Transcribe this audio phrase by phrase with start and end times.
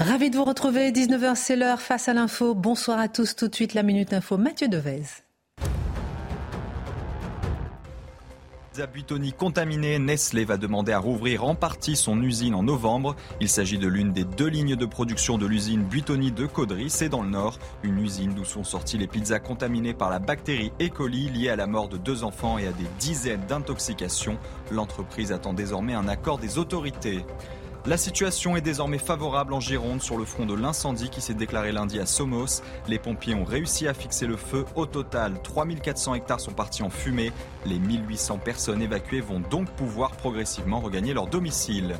[0.00, 0.92] Ravi de vous retrouver.
[0.92, 2.54] 19h, c'est l'heure face à l'info.
[2.54, 3.36] Bonsoir à tous.
[3.36, 4.38] Tout de suite, la Minute Info.
[4.38, 5.02] Mathieu Devez.
[8.86, 13.14] Buitoni contaminée, Nestlé va demander à rouvrir en partie son usine en novembre.
[13.38, 17.10] Il s'agit de l'une des deux lignes de production de l'usine Buitoni de Caudry, c'est
[17.10, 20.88] dans le nord, une usine d'où sont sorties les pizzas contaminées par la bactérie E.
[20.88, 24.38] coli liée à la mort de deux enfants et à des dizaines d'intoxications.
[24.70, 27.22] L'entreprise attend désormais un accord des autorités.
[27.86, 31.72] La situation est désormais favorable en Gironde sur le front de l'incendie qui s'est déclaré
[31.72, 32.62] lundi à Somos.
[32.88, 34.66] Les pompiers ont réussi à fixer le feu.
[34.74, 37.32] Au total, 3400 hectares sont partis en fumée.
[37.64, 41.96] Les 1800 personnes évacuées vont donc pouvoir progressivement regagner leur domicile.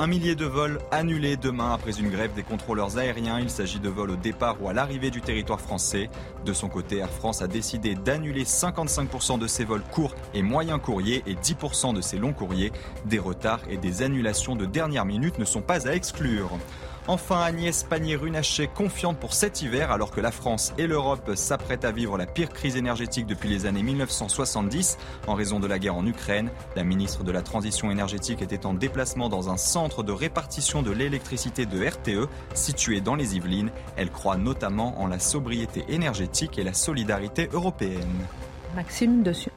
[0.00, 3.40] Un millier de vols annulés demain après une grève des contrôleurs aériens.
[3.40, 6.08] Il s'agit de vols au départ ou à l'arrivée du territoire français.
[6.44, 10.80] De son côté, Air France a décidé d'annuler 55% de ses vols courts et moyens
[10.80, 12.70] courriers et 10% de ses longs courriers.
[13.06, 16.50] Des retards et des annulations de dernière minute ne sont pas à exclure.
[17.10, 21.90] Enfin, Agnès Pannier-Runacher confiante pour cet hiver alors que la France et l'Europe s'apprêtent à
[21.90, 26.06] vivre la pire crise énergétique depuis les années 1970 en raison de la guerre en
[26.06, 26.50] Ukraine.
[26.76, 30.90] La ministre de la Transition énergétique était en déplacement dans un centre de répartition de
[30.90, 33.70] l'électricité de RTE situé dans les Yvelines.
[33.96, 38.26] Elle croit notamment en la sobriété énergétique et la solidarité européenne.
[38.76, 39.50] Maxime Dessus.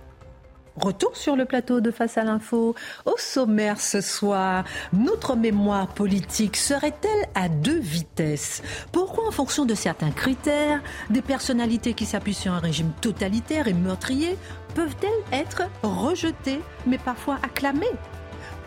[0.78, 2.76] Retour sur le plateau de Face à l'info.
[3.06, 8.62] Au sommaire ce soir, notre mémoire politique serait-elle à deux vitesses?
[8.94, 13.74] Pourquoi, en fonction de certains critères, des personnalités qui s'appuient sur un régime totalitaire et
[13.74, 14.38] meurtrier
[14.74, 17.86] peuvent-elles être rejetées, mais parfois acclamées?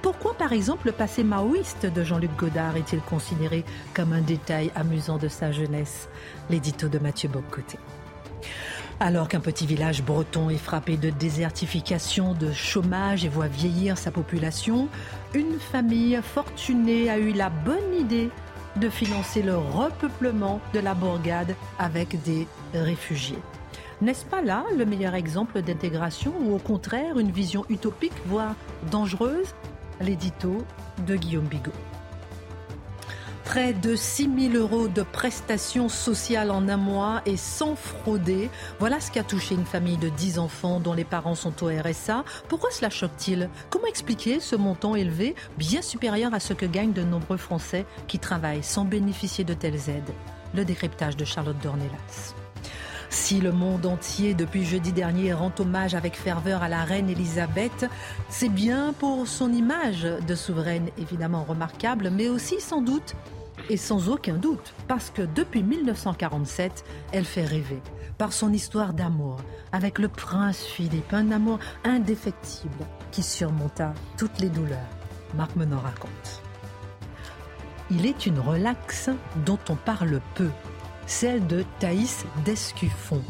[0.03, 5.17] Pourquoi, par exemple, le passé maoïste de Jean-Luc Godard est-il considéré comme un détail amusant
[5.17, 6.11] de sa jeunesse?
[6.51, 7.79] L'édito de Mathieu Bocoté.
[9.01, 14.11] Alors qu'un petit village breton est frappé de désertification, de chômage et voit vieillir sa
[14.11, 14.89] population,
[15.35, 18.31] une famille fortunée a eu la bonne idée
[18.77, 23.39] de financer le repeuplement de la bourgade avec des réfugiés.
[24.01, 28.55] N'est-ce pas là le meilleur exemple d'intégration ou au contraire une vision utopique, voire
[28.91, 29.55] dangereuse?
[30.01, 30.65] L'édito
[31.07, 31.73] de Guillaume Bigot.
[33.45, 38.51] Près de 6 000 euros de prestations sociales en un mois et sans frauder.
[38.79, 41.69] Voilà ce qui a touché une famille de 10 enfants dont les parents sont au
[41.69, 42.25] RSA.
[42.49, 43.51] Pourquoi cela choque-t-il?
[43.71, 48.19] Comment expliquer ce montant élevé, bien supérieur à ce que gagnent de nombreux Français qui
[48.19, 50.15] travaillent sans bénéficier de telles aides?
[50.55, 52.35] Le décryptage de Charlotte Dornelas.
[53.15, 57.87] Si le monde entier, depuis jeudi dernier, rend hommage avec ferveur à la reine Elisabeth,
[58.29, 63.15] c'est bien pour son image de souveraine évidemment remarquable, mais aussi sans doute
[63.71, 67.81] et sans aucun doute, parce que depuis 1947, elle fait rêver
[68.19, 69.39] par son histoire d'amour
[69.73, 74.91] avec le prince Philippe, un amour indéfectible qui surmonta toutes les douleurs.
[75.35, 76.43] Marc Menon raconte.
[77.91, 79.09] Il est une relaxe
[79.47, 80.51] dont on parle peu,
[81.07, 83.23] celle de Thaïs Descuffon,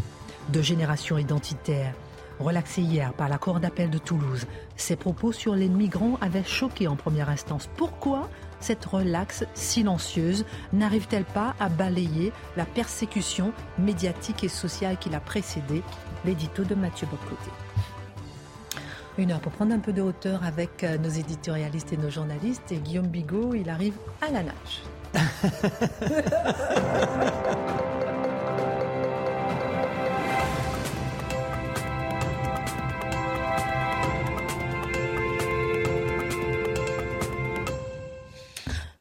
[0.50, 1.94] de génération identitaire,
[2.38, 4.46] relaxée hier par la Cour d'appel de Toulouse.
[4.76, 7.68] Ses propos sur les migrants avaient choqué en première instance.
[7.76, 8.28] Pourquoi
[8.60, 15.82] cette relaxe silencieuse n'arrive-t-elle pas à balayer la persécution médiatique et sociale qui l'a précédée?
[16.24, 17.50] L'édito de Mathieu Bocoté.
[19.18, 22.72] Une heure pour prendre un peu de hauteur avec euh, nos éditorialistes et nos journalistes.
[22.72, 24.82] Et Guillaume Bigot, il arrive à la nage.
[25.14, 26.88] ハハハ
[27.78, 27.93] ハ。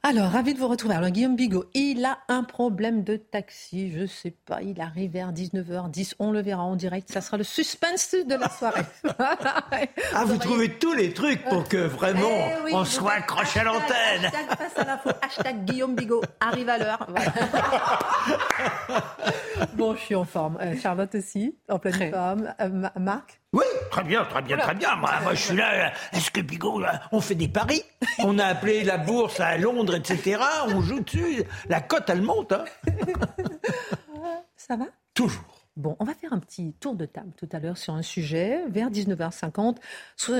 [0.06, 0.96] Alors, ravi de vous retrouver.
[0.96, 3.90] Alors, Guillaume Bigot, il a un problème de taxi.
[3.98, 6.16] Je sais pas, il arrive vers 19h10.
[6.20, 7.10] On le verra en direct.
[7.10, 8.82] Ça sera le suspense de la soirée.
[9.18, 14.26] ah, vous, trouvez tous les trucs pour que vraiment eh on soit accroché à l'antenne.
[14.26, 15.10] Hashtag face à l'info.
[15.22, 17.08] Hashtag Guillaume Bigot arrive à l'heure.
[19.76, 20.58] bon, je suis en forme.
[20.60, 22.54] Euh, Charlotte aussi, en pleine forme.
[22.60, 24.96] Euh, Marc oui, très bien, très bien, très bien.
[24.96, 25.94] Moi, moi, je suis là.
[26.12, 27.84] Est-ce que Bigot, on fait des paris
[28.20, 30.42] On a appelé la bourse à Londres, etc.
[30.70, 31.44] On joue dessus.
[31.70, 32.52] La cote, elle monte.
[32.52, 32.66] Hein.
[34.58, 34.86] Ça va?
[35.14, 35.68] Toujours.
[35.76, 38.64] Bon, on va faire un petit tour de table tout à l'heure sur un sujet,
[38.70, 39.78] vers 19h50,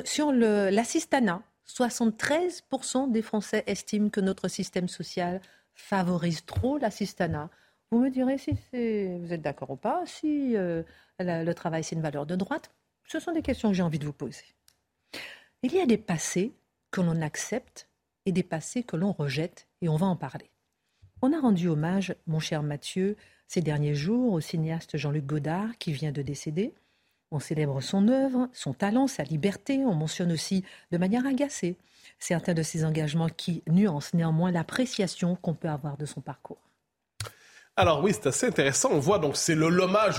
[0.06, 5.42] sur l'assistanat 73% des Français estiment que notre système social
[5.74, 7.50] favorise trop l'assistanat.
[7.92, 10.84] Vous me direz si vous êtes d'accord ou pas, si euh,
[11.20, 12.72] le travail c'est une valeur de droite.
[13.08, 14.46] Ce sont des questions que j'ai envie de vous poser.
[15.62, 16.54] Il y a des passés
[16.92, 17.88] que l'on accepte
[18.26, 20.50] et des passés que l'on rejette, et on va en parler.
[21.22, 23.16] On a rendu hommage, mon cher Mathieu,
[23.48, 26.74] ces derniers jours au cinéaste Jean-Luc Godard qui vient de décéder.
[27.32, 29.86] On célèbre son œuvre, son talent, sa liberté.
[29.86, 31.78] On mentionne aussi de manière agacée
[32.20, 36.62] certains de ses engagements qui nuancent néanmoins l'appréciation qu'on peut avoir de son parcours.
[37.76, 38.90] Alors oui, c'est assez intéressant.
[38.92, 39.66] On voit donc c'est le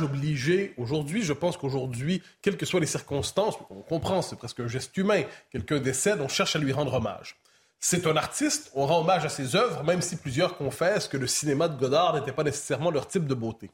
[0.03, 1.23] obligé aujourd'hui.
[1.23, 5.23] Je pense qu'aujourd'hui, quelles que soient les circonstances, on comprend, c'est presque un geste humain.
[5.51, 7.37] Quelqu'un décède, on cherche à lui rendre hommage.
[7.79, 11.27] C'est un artiste, on rend hommage à ses œuvres, même si plusieurs confessent que le
[11.27, 13.71] cinéma de Godard n'était pas nécessairement leur type de beauté.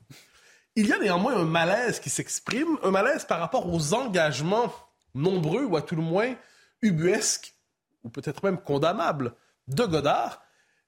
[0.76, 4.72] Il y a néanmoins un malaise qui s'exprime, un malaise par rapport aux engagements
[5.14, 6.34] nombreux, ou à tout le moins
[6.82, 7.54] ubuesques,
[8.02, 9.32] ou peut-être même condamnables,
[9.68, 10.42] de Godard,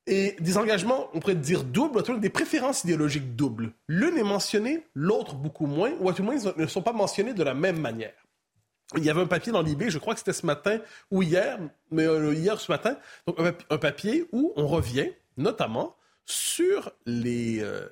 [0.07, 3.73] et des engagements, on pourrait dire doubles, des préférences idéologiques doubles.
[3.89, 6.93] L'une est mentionnée, l'autre beaucoup moins, ou à tout le moins ils ne sont pas
[6.93, 8.15] mentionnés de la même manière.
[8.97, 11.59] Il y avait un papier dans l'IB, je crois que c'était ce matin ou hier,
[11.91, 13.39] mais euh, hier ce matin, donc
[13.71, 15.97] un, papier où on revient notamment
[16.27, 17.89] sur euh,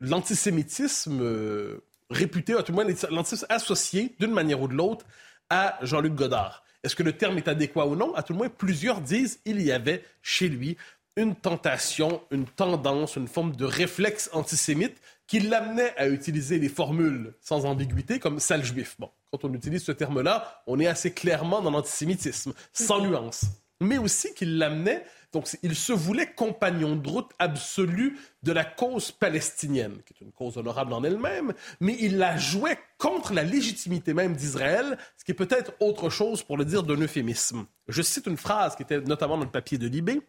[0.00, 5.06] l'antisémitisme euh, réputé, à tout le moins l'antisémitisme associé d'une manière ou de l'autre
[5.48, 6.64] à Jean-Luc Godard.
[6.82, 8.12] Est-ce que le terme est adéquat ou non?
[8.14, 10.76] À tout le moins, plusieurs disent qu'il y avait chez lui
[11.16, 17.34] une tentation, une tendance, une forme de réflexe antisémite qui l'amenait à utiliser les formules
[17.40, 18.96] sans ambiguïté comme sale juif.
[18.98, 23.44] Bon, quand on utilise ce terme-là, on est assez clairement dans l'antisémitisme, sans nuance.
[23.80, 29.12] Mais aussi qu'il l'amenait donc, il se voulait compagnon de route absolu de la cause
[29.12, 34.12] palestinienne, qui est une cause honorable en elle-même, mais il la jouait contre la légitimité
[34.12, 37.64] même d'Israël, ce qui est peut-être autre chose pour le dire d'un euphémisme.
[37.88, 40.20] Je cite une phrase qui était notamment dans le papier de Libé.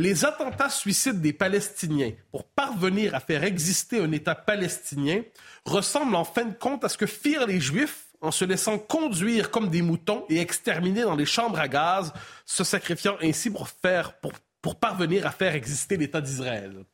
[0.00, 5.22] Les attentats suicides des Palestiniens pour parvenir à faire exister un État palestinien
[5.64, 9.50] ressemblent en fin de compte à ce que firent les Juifs en se laissant conduire
[9.50, 12.12] comme des moutons et exterminer dans les chambres à gaz,
[12.46, 16.84] se sacrifiant ainsi pour, faire, pour, pour parvenir à faire exister l'État d'Israël.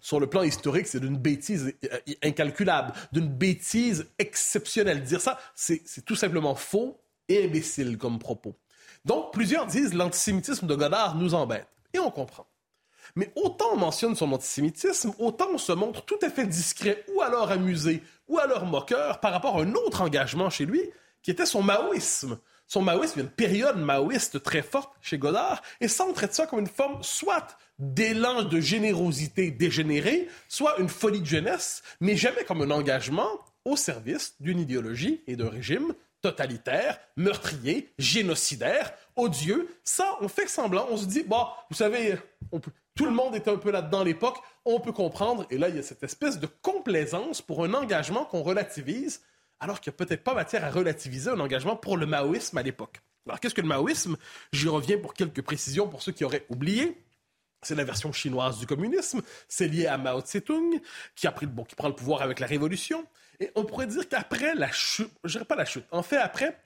[0.00, 5.02] Sur le plan historique, c'est d'une bêtise euh, incalculable, d'une bêtise exceptionnelle.
[5.02, 6.98] Dire ça, c'est tout simplement faux
[7.28, 8.56] et imbécile comme propos.
[9.04, 11.66] Donc, plusieurs disent l'antisémitisme de Godard nous embête.
[11.96, 12.46] Et on comprend.
[13.14, 17.22] Mais autant on mentionne son antisémitisme, autant on se montre tout à fait discret ou
[17.22, 20.82] alors amusé ou alors moqueur par rapport à un autre engagement chez lui
[21.22, 22.38] qui était son maoïsme.
[22.66, 26.58] Son maoïsme, une période maoïste très forte chez Godard, et ça, on traite ça comme
[26.58, 32.62] une forme soit d'élan de générosité dégénéré, soit une folie de jeunesse, mais jamais comme
[32.62, 33.30] un engagement
[33.64, 39.68] au service d'une idéologie et d'un régime totalitaire, meurtrier, génocidaire, odieux.
[39.82, 42.16] Ça, on fait semblant, on se dit, bon, vous savez,
[42.94, 45.46] tout le monde était un peu là-dedans à l'époque, on peut comprendre.
[45.50, 49.22] Et là, il y a cette espèce de complaisance pour un engagement qu'on relativise,
[49.60, 52.62] alors qu'il n'y a peut-être pas matière à relativiser un engagement pour le maoïsme à
[52.62, 53.00] l'époque.
[53.26, 54.16] Alors, qu'est-ce que le maoïsme?
[54.52, 57.02] J'y reviens pour quelques précisions pour ceux qui auraient oublié.
[57.62, 59.22] C'est la version chinoise du communisme.
[59.48, 60.80] C'est lié à Mao Tse-tung,
[61.16, 61.46] qui, a pris,
[61.76, 63.04] prend le pouvoir avec la révolution.
[63.40, 66.56] Et on pourrait dire qu'après la chute, je dirais pas la chute, en fait, après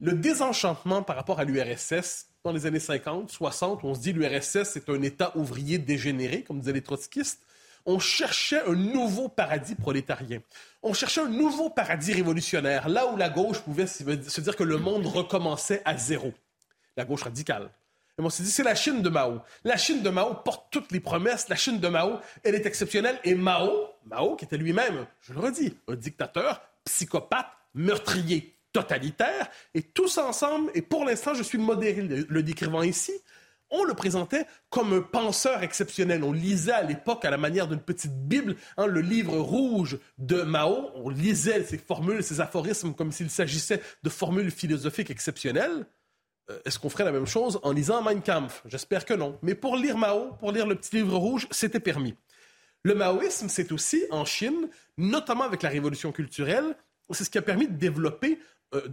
[0.00, 4.12] le désenchantement par rapport à l'URSS dans les années 50, 60, où on se dit
[4.12, 7.42] l'URSS c'est un État ouvrier dégénéré, comme disaient les trotskistes,
[7.84, 10.40] on cherchait un nouveau paradis prolétarien.
[10.82, 14.76] On cherchait un nouveau paradis révolutionnaire, là où la gauche pouvait se dire que le
[14.76, 16.32] monde recommençait à zéro.
[16.96, 17.70] La gauche radicale.
[18.18, 19.40] Et on s'est dit, c'est la Chine de Mao.
[19.64, 21.48] La Chine de Mao porte toutes les promesses.
[21.48, 23.18] La Chine de Mao, elle est exceptionnelle.
[23.22, 23.70] Et Mao,
[24.06, 30.70] Mao, qui était lui-même, je le redis, un dictateur, psychopathe, meurtrier, totalitaire, et tous ensemble,
[30.74, 33.12] et pour l'instant, je suis modéré le décrivant ici,
[33.70, 36.24] on le présentait comme un penseur exceptionnel.
[36.24, 40.42] On lisait à l'époque, à la manière d'une petite Bible, hein, le livre rouge de
[40.42, 40.90] Mao.
[40.94, 45.86] On lisait ses formules, ses aphorismes comme s'il s'agissait de formules philosophiques exceptionnelles.
[46.50, 48.62] Euh, est-ce qu'on ferait la même chose en lisant Mein Kampf?
[48.64, 49.38] J'espère que non.
[49.42, 52.14] Mais pour lire Mao, pour lire le petit livre rouge, c'était permis.
[52.84, 56.76] Le maoïsme, c'est aussi en Chine, notamment avec la révolution culturelle,
[57.10, 58.38] c'est ce qui a permis de développer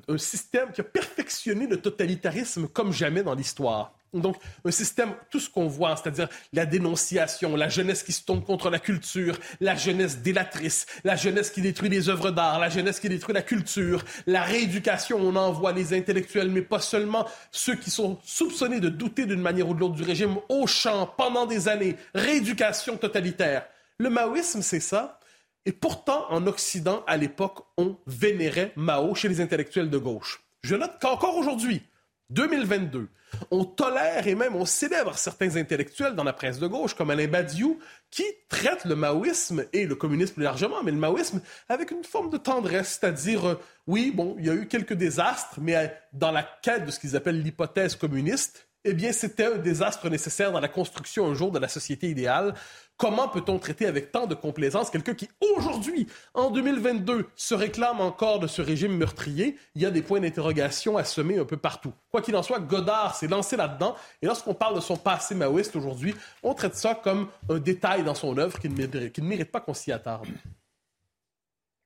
[0.08, 3.94] un système qui a perfectionné le totalitarisme comme jamais dans l'histoire.
[4.14, 8.46] Donc, un système, tout ce qu'on voit, c'est-à-dire la dénonciation, la jeunesse qui se tombe
[8.46, 13.00] contre la culture, la jeunesse délatrice, la jeunesse qui détruit les œuvres d'art, la jeunesse
[13.00, 17.90] qui détruit la culture, la rééducation, on envoie les intellectuels, mais pas seulement ceux qui
[17.90, 21.68] sont soupçonnés de douter d'une manière ou de l'autre du régime au champ pendant des
[21.68, 23.66] années, rééducation totalitaire.
[23.98, 25.20] Le maoïsme, c'est ça.
[25.66, 30.44] Et pourtant, en Occident, à l'époque, on vénérait Mao chez les intellectuels de gauche.
[30.62, 31.82] Je note qu'encore aujourd'hui,
[32.30, 33.10] 2022,
[33.52, 37.28] on tolère et même on célèbre certains intellectuels dans la presse de gauche, comme Alain
[37.28, 37.80] Badiou,
[38.12, 42.30] qui traitent le maoïsme et le communisme plus largement, mais le maoïsme avec une forme
[42.30, 46.32] de tendresse, c'est-à-dire, euh, oui, bon, il y a eu quelques désastres, mais euh, dans
[46.32, 50.60] la quête de ce qu'ils appellent l'hypothèse communiste, eh bien, c'était un désastre nécessaire dans
[50.60, 52.54] la construction un jour de la société idéale.
[52.98, 58.40] Comment peut-on traiter avec tant de complaisance quelqu'un qui, aujourd'hui, en 2022, se réclame encore
[58.40, 59.58] de ce régime meurtrier?
[59.76, 61.92] Il y a des points d'interrogation à semer un peu partout.
[62.10, 63.96] Quoi qu'il en soit, Godard s'est lancé là-dedans.
[64.22, 68.16] Et lorsqu'on parle de son passé maoïste aujourd'hui, on traite ça comme un détail dans
[68.16, 70.28] son œuvre qui ne mérite, qui ne mérite pas qu'on s'y attarde.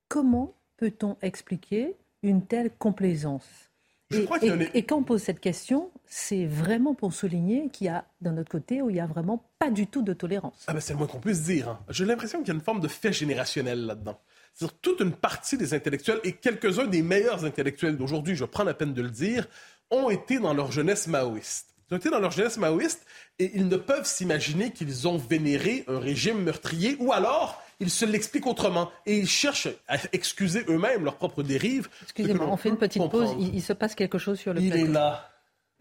[0.08, 3.69] Comment peut-on expliquer une telle complaisance?
[4.10, 8.50] Et, quand on pose cette question, c'est vraiment pour souligner qu'il y a, d'un autre
[8.50, 10.64] côté, où il n'y a vraiment pas du tout de tolérance.
[10.66, 11.68] Ah ben c'est le moins qu'on puisse dire.
[11.68, 11.80] Hein.
[11.90, 14.20] J'ai l'impression qu'il y a une forme de fait générationnel là-dedans.
[14.54, 18.74] C'est-à-dire toute une partie des intellectuels, et quelques-uns des meilleurs intellectuels d'aujourd'hui, je prends la
[18.74, 19.46] peine de le dire,
[19.90, 21.69] ont été dans leur jeunesse maoïste.
[21.90, 23.04] Ils ont été dans leur jeunesse maoïste
[23.38, 28.04] et ils ne peuvent s'imaginer qu'ils ont vénéré un régime meurtrier ou alors ils se
[28.04, 31.88] l'expliquent autrement et ils cherchent à excuser eux-mêmes leurs propres dérives.
[32.02, 33.34] Excusez-moi, on fait une petite pause.
[33.38, 34.76] Il, se passe quelque chose sur le plateau.
[34.76, 35.28] Il est là.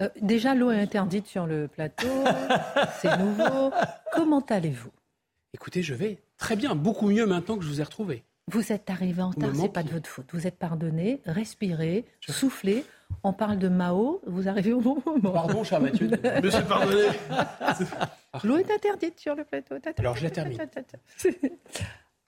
[0.01, 2.07] Euh, déjà, l'eau est interdite sur le plateau.
[3.01, 3.71] C'est nouveau.
[4.13, 4.91] Comment allez-vous?
[5.53, 8.23] Écoutez, je vais très bien, beaucoup mieux maintenant que je vous ai retrouvé.
[8.47, 10.25] Vous êtes arrivé en retard, c'est pas de votre faute.
[10.33, 12.83] Vous êtes pardonné, respirez, soufflez.
[13.23, 15.31] On parle de Mao, vous arrivez au bon moment.
[15.31, 16.09] Pardon, cher Mathieu.
[16.43, 17.07] Monsieur pardonné.
[18.43, 19.75] L'eau est interdite sur le plateau.
[19.97, 20.57] Alors je la termine.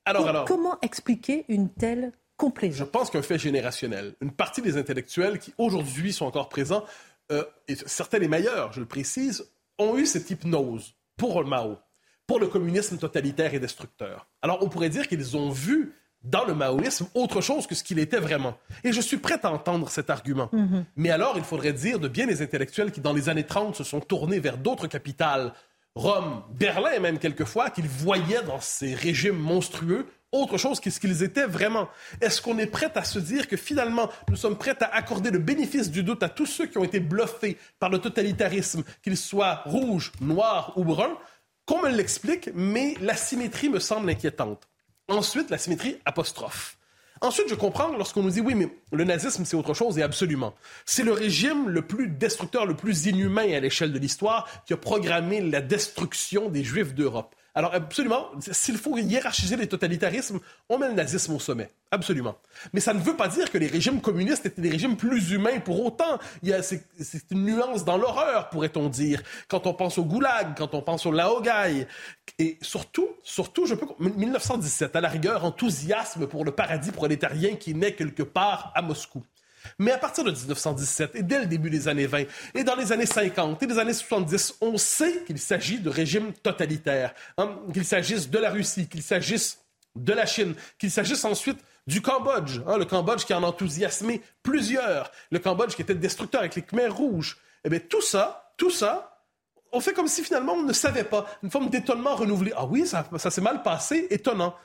[0.05, 0.45] Alors, alors.
[0.45, 2.79] Comment expliquer une telle complaisance?
[2.79, 4.15] Je pense qu'un fait générationnel.
[4.19, 6.83] Une partie des intellectuels qui aujourd'hui sont encore présents,
[7.31, 11.77] euh, et certains les meilleurs, je le précise, ont eu cette hypnose pour Mao,
[12.25, 14.27] pour le communisme totalitaire et destructeur.
[14.41, 17.99] Alors on pourrait dire qu'ils ont vu dans le maoïsme autre chose que ce qu'il
[17.99, 18.57] était vraiment.
[18.83, 20.49] Et je suis prêt à entendre cet argument.
[20.51, 20.85] Mhm.
[20.95, 23.83] Mais alors, il faudrait dire de bien les intellectuels qui, dans les années 30, se
[23.83, 25.53] sont tournés vers d'autres capitales,
[25.95, 31.23] Rome, Berlin même quelquefois, qu'ils voyaient dans ces régimes monstrueux autre chose que ce qu'ils
[31.23, 31.89] étaient vraiment.
[32.21, 35.39] Est-ce qu'on est prêt à se dire que finalement, nous sommes prêts à accorder le
[35.39, 39.61] bénéfice du doute à tous ceux qui ont été bluffés par le totalitarisme, qu'ils soient
[39.65, 41.17] rouges, noirs ou bruns?
[41.65, 44.67] Qu'on me l'explique, mais la symétrie me semble inquiétante.
[45.11, 46.77] Ensuite, la symétrie apostrophe.
[47.19, 50.55] Ensuite, je comprends lorsqu'on nous dit oui, mais le nazisme, c'est autre chose, et absolument.
[50.85, 54.77] C'est le régime le plus destructeur, le plus inhumain à l'échelle de l'histoire qui a
[54.77, 57.35] programmé la destruction des Juifs d'Europe.
[57.53, 60.39] Alors, absolument, s'il faut hiérarchiser les totalitarismes,
[60.69, 61.69] on met le nazisme au sommet.
[61.91, 62.37] Absolument.
[62.71, 65.59] Mais ça ne veut pas dire que les régimes communistes étaient des régimes plus humains
[65.59, 66.17] pour autant.
[66.41, 69.21] C'est une nuance dans l'horreur, pourrait-on dire.
[69.49, 71.87] Quand on pense au goulag, quand on pense au laogai.
[72.39, 73.85] Et surtout, surtout, je peux.
[73.99, 79.23] 1917, à la rigueur, enthousiasme pour le paradis prolétarien qui naît quelque part à Moscou.
[79.79, 82.23] Mais à partir de 1917 et dès le début des années 20
[82.55, 86.33] et dans les années 50 et les années 70, on sait qu'il s'agit de régimes
[86.33, 89.59] totalitaires, hein, qu'il s'agisse de la Russie, qu'il s'agisse
[89.95, 95.11] de la Chine, qu'il s'agisse ensuite du Cambodge, hein, le Cambodge qui en enthousiasmé plusieurs,
[95.31, 97.37] le Cambodge qui était destructeur avec les Khmers rouges.
[97.63, 99.11] Eh bien, tout ça, tout ça,
[99.71, 101.25] on fait comme si finalement on ne savait pas.
[101.43, 102.51] Une forme d'étonnement renouvelé.
[102.55, 104.55] Ah oui, ça, ça s'est mal passé, étonnant.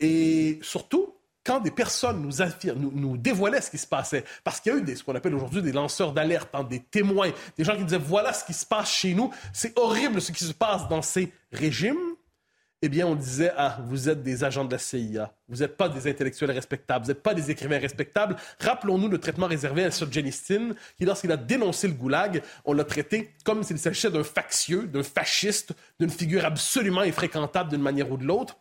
[0.00, 4.74] Et surtout, quand des personnes nous, nous, dévoilaient ce qui se passait, parce qu'il y
[4.74, 7.76] a eu des, ce qu'on appelle aujourd'hui des lanceurs d'alerte, hein, des témoins, des gens
[7.76, 10.88] qui disaient voilà ce qui se passe chez nous, c'est horrible ce qui se passe
[10.88, 11.98] dans ces régimes,
[12.84, 15.88] eh bien, on disait Ah, vous êtes des agents de la CIA, vous n'êtes pas
[15.88, 18.36] des intellectuels respectables, vous n'êtes pas des écrivains respectables.
[18.60, 23.30] Rappelons-nous le traitement réservé à Solzhenitsyn, qui, lorsqu'il a dénoncé le goulag, on l'a traité
[23.42, 28.24] comme s'il s'agissait d'un factieux, d'un fasciste, d'une figure absolument infréquentable d'une manière ou de
[28.24, 28.58] l'autre.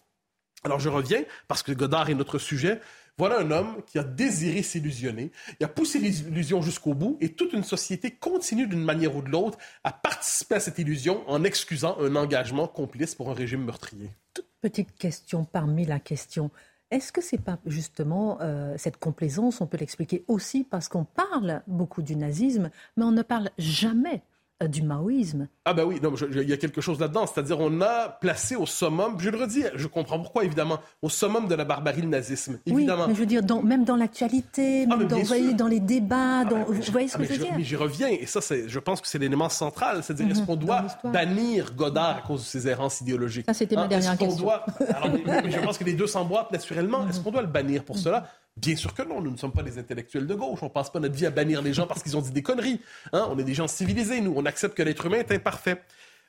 [0.64, 2.80] Alors je reviens, parce que Godard est notre sujet.
[3.18, 7.54] Voilà un homme qui a désiré s'illusionner, il a poussé l'illusion jusqu'au bout, et toute
[7.54, 11.96] une société continue d'une manière ou de l'autre à participer à cette illusion en excusant
[12.00, 14.10] un engagement complice pour un régime meurtrier.
[14.34, 16.50] Toute petite question parmi la question.
[16.90, 21.62] Est-ce que c'est pas justement euh, cette complaisance, on peut l'expliquer aussi parce qu'on parle
[21.68, 24.24] beaucoup du nazisme, mais on ne parle jamais
[24.68, 25.48] du maoïsme.
[25.66, 26.00] Ah ben oui,
[26.32, 27.26] il y a quelque chose là-dedans.
[27.26, 31.48] C'est-à-dire on a placé au summum, je le redis, je comprends pourquoi évidemment, au summum
[31.48, 32.60] de la barbarie le nazisme.
[32.66, 33.04] Évidemment.
[33.04, 36.64] Oui, mais je veux dire, même dans l'actualité, ah, dans, dans les débats, ah, dans,
[36.64, 37.54] vous voyez ce ah, que je veux dire?
[37.56, 40.04] Mais j'y reviens, et ça, je pense que c'est l'élément central.
[40.04, 40.46] C'est-à-dire, est-ce mhm.
[40.46, 43.46] qu'on doit bannir Godard à cause de ses errances idéologiques?
[43.46, 44.44] Ça, c'était ma hein, dernière question.
[44.44, 44.66] Doit...
[44.80, 47.08] mais, je pense que les deux s'emboîtent naturellement.
[47.08, 47.24] Est-ce mhm.
[47.24, 48.28] qu'on doit le bannir pour cela?
[48.58, 50.60] Bien sûr que non, nous ne sommes pas des intellectuels de gauche.
[50.62, 52.80] On passe pas notre vie à bannir les gens parce qu'ils ont dit des conneries.
[53.12, 53.28] Hein.
[53.30, 54.34] On est des gens civilisés, nous.
[54.36, 55.82] On accepte que l'être humain est imparfait.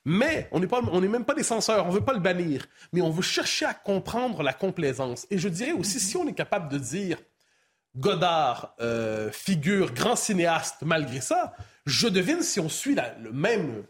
[0.07, 3.09] Mais on n'est même pas des censeurs, on ne veut pas le bannir, mais on
[3.09, 5.26] veut chercher à comprendre la complaisance.
[5.31, 7.16] Et je dirais aussi, si on est capable de dire,
[7.97, 11.54] Godard euh, figure grand cinéaste malgré ça,
[11.87, 13.85] je devine si on suit le même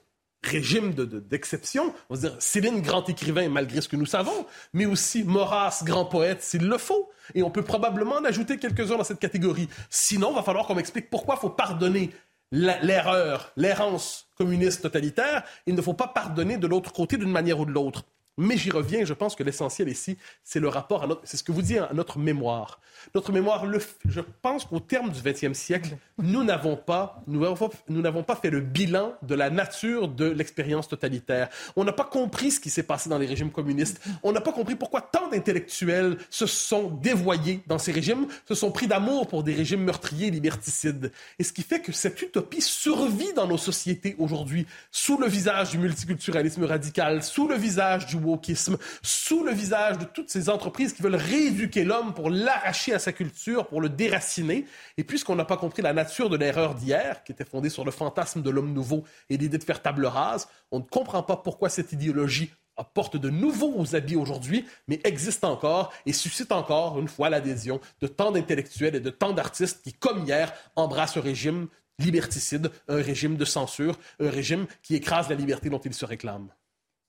[0.45, 4.87] régime d'exception, de, on va dire Céline, grand écrivain malgré ce que nous savons, mais
[4.87, 7.11] aussi Maurras, grand poète s'il le faut.
[7.35, 9.69] Et on peut probablement en ajouter quelques-uns dans cette catégorie.
[9.91, 12.11] Sinon, il va falloir qu'on m'explique pourquoi il faut pardonner
[12.53, 15.43] l'erreur, l'errance communiste totalitaire.
[15.67, 18.05] Il ne faut pas pardonner de l'autre côté d'une manière ou de l'autre.
[18.37, 21.45] Mais j'y reviens, je pense que l'essentiel ici, c'est le rapport à notre, c'est ce
[21.45, 22.81] que vous dites, à notre mémoire.
[23.15, 23.65] Notre mémoire,
[24.07, 28.61] je pense qu'au terme du 20e siècle, nous n'avons pas, nous n'avons pas fait le
[28.61, 31.49] bilan de la nature de l'expérience totalitaire.
[31.77, 34.01] On n'a pas compris ce qui s'est passé dans les régimes communistes.
[34.23, 38.73] On n'a pas compris pourquoi tant d'intellectuels se sont dévoyés dans ces régimes, se sont
[38.73, 41.13] pris d'amour pour des régimes meurtriers liberticides.
[41.39, 45.71] Et ce qui fait que cette utopie survit dans nos sociétés aujourd'hui, sous le visage
[45.71, 50.93] du multiculturalisme radical, sous le visage du wokisme, sous le visage de toutes ces entreprises
[50.93, 54.67] qui veulent rééduquer l'homme pour l'arracher à sa culture, pour le déraciner.
[54.97, 57.91] Et puisqu'on n'a pas compris la nature de l'erreur d'hier, qui était fondée sur le
[57.91, 61.69] fantasme de l'homme nouveau et l'idée de faire table rase, on ne comprend pas pourquoi
[61.69, 67.31] cette idéologie apporte de nouveaux habits aujourd'hui, mais existe encore et suscite encore une fois
[67.31, 72.71] l'adhésion de tant d'intellectuels et de tant d'artistes qui, comme hier, embrassent un régime liberticide,
[72.89, 76.53] un régime de censure, un régime qui écrase la liberté dont ils se réclament.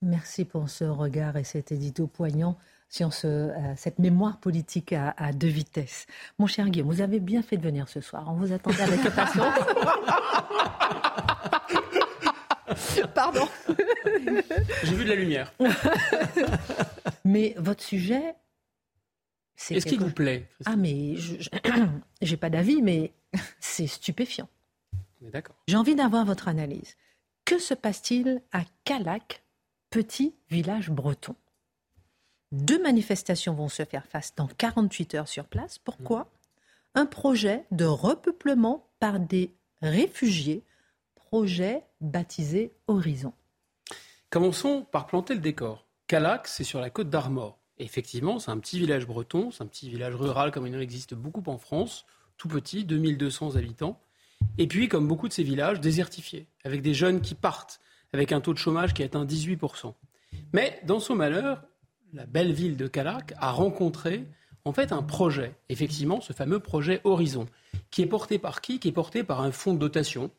[0.06, 2.60] Merci pour ce regard et cet édito poignant
[2.90, 6.06] sur euh, cette mémoire politique à, deux vitesses.
[6.38, 8.24] Mon cher Guillaume, vous avez bien fait de venir ce soir.
[8.28, 9.56] On vous attendait avec impatience.
[13.16, 13.48] Pardon.
[14.84, 15.52] J'ai vu de la lumière.
[17.26, 18.36] Mais votre sujet,
[19.56, 19.74] c'est.
[19.74, 21.50] Est-ce qu'il vous plaît Ah, mais je
[22.22, 23.14] n'ai pas d'avis, mais
[23.60, 24.48] c'est stupéfiant.
[25.22, 25.56] D'accord.
[25.68, 26.96] J'ai envie d'avoir votre analyse.
[27.46, 29.45] Que se passe-t-il à Calac,
[29.96, 31.38] petit village breton
[32.52, 35.80] deux manifestations vont se faire face dans 48 heures sur place.
[35.80, 36.30] Pourquoi?
[36.96, 40.66] Un projet de repeuplement par des réfugiés,
[41.16, 43.32] projet baptisé Horizon.
[44.30, 45.88] Commençons par planter le décor.
[46.08, 47.58] Calac, c'est sur la côte d'Armor.
[47.78, 51.14] Effectivement, c'est un petit village breton, c'est un petit village rural comme il en existe
[51.14, 52.06] beaucoup en France,
[52.36, 54.02] tout petit, 2200 habitants.
[54.58, 57.80] Et puis, comme beaucoup de ces villages, désertifiés, avec des jeunes qui partent,
[58.16, 59.94] avec un taux de chômage qui atteint 18%.
[60.54, 61.62] Mais dans son malheur,
[62.14, 64.24] la belle ville de Calac a rencontré
[64.64, 67.46] en fait un projet, effectivement ce fameux projet Horizon,
[67.92, 68.80] qui est porté par qui?
[68.80, 70.32] Qui est porté par un fonds de dotation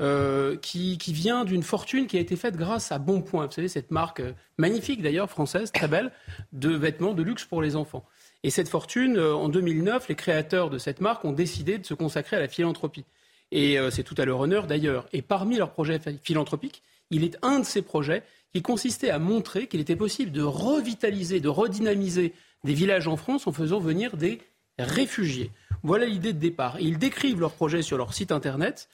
[0.00, 3.46] euh, qui, vient d'une fortune qui a été faite grâce à Bonpoint.
[3.46, 6.10] Vous savez, cette marque euh, magnifique d'ailleurs, française, très belle,
[6.52, 8.04] de vêtements de luxe pour les enfants.
[8.42, 11.94] Et cette fortune, euh, en 2009, les créateurs de cette marque ont décidé de se
[11.94, 13.04] consacrer à la philanthropie.
[13.52, 15.06] Et c'est tout à leur honneur d'ailleurs.
[15.12, 16.82] Et parmi leurs projets philanthropiques,
[17.14, 18.22] il est un de ces projets
[18.52, 22.32] qui consistait à montrer qu'il était possible de revitaliser, de redynamiser
[22.64, 24.40] des villages en France en faisant venir des
[24.78, 25.50] réfugiés.
[25.82, 26.80] Voilà l'idée de départ.
[26.80, 28.88] ils décrivent leur projet sur leur site internet.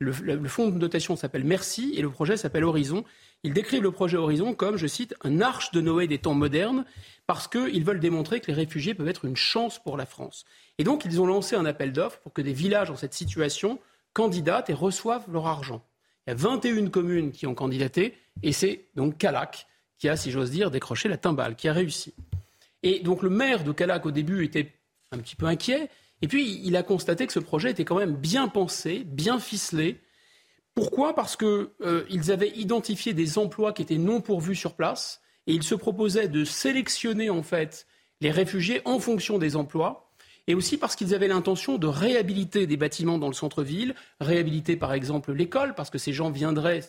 [0.00, 0.12] Le,
[0.48, 3.04] fonds de dotation s'appelle Merci et le projet s'appelle Horizon.
[3.44, 6.84] Ils décrivent le projet Horizon comme, je cite, un arche de Noé des temps modernes
[7.26, 10.44] parce qu'ils veulent démontrer que les réfugiés peuvent être une chance pour la France.
[10.78, 13.78] Et donc, ils ont lancé un appel d'offres pour que des villages en cette situation
[14.14, 15.84] candidatent et reçoivent leur argent.
[16.26, 19.66] Il y a 21 communes qui ont candidaté et c'est donc Calac
[19.98, 22.14] qui a, si j'ose dire, décroché la timbale, qui a réussi.
[22.82, 24.72] Et donc le maire de Calac au début était
[25.12, 25.88] un petit peu inquiet
[26.22, 30.00] et puis il a constaté que ce projet était quand même bien pensé, bien ficelé.
[30.74, 31.14] Pourquoi?
[31.14, 35.62] Parce qu'ils euh, avaient identifié des emplois qui étaient non pourvus sur place et ils
[35.62, 37.86] se proposaient de sélectionner en fait
[38.20, 40.03] les réfugiés en fonction des emplois
[40.46, 44.92] et aussi parce qu'ils avaient l'intention de réhabiliter des bâtiments dans le centre-ville, réhabiliter par
[44.92, 46.80] exemple l'école, parce que ces gens viendraient,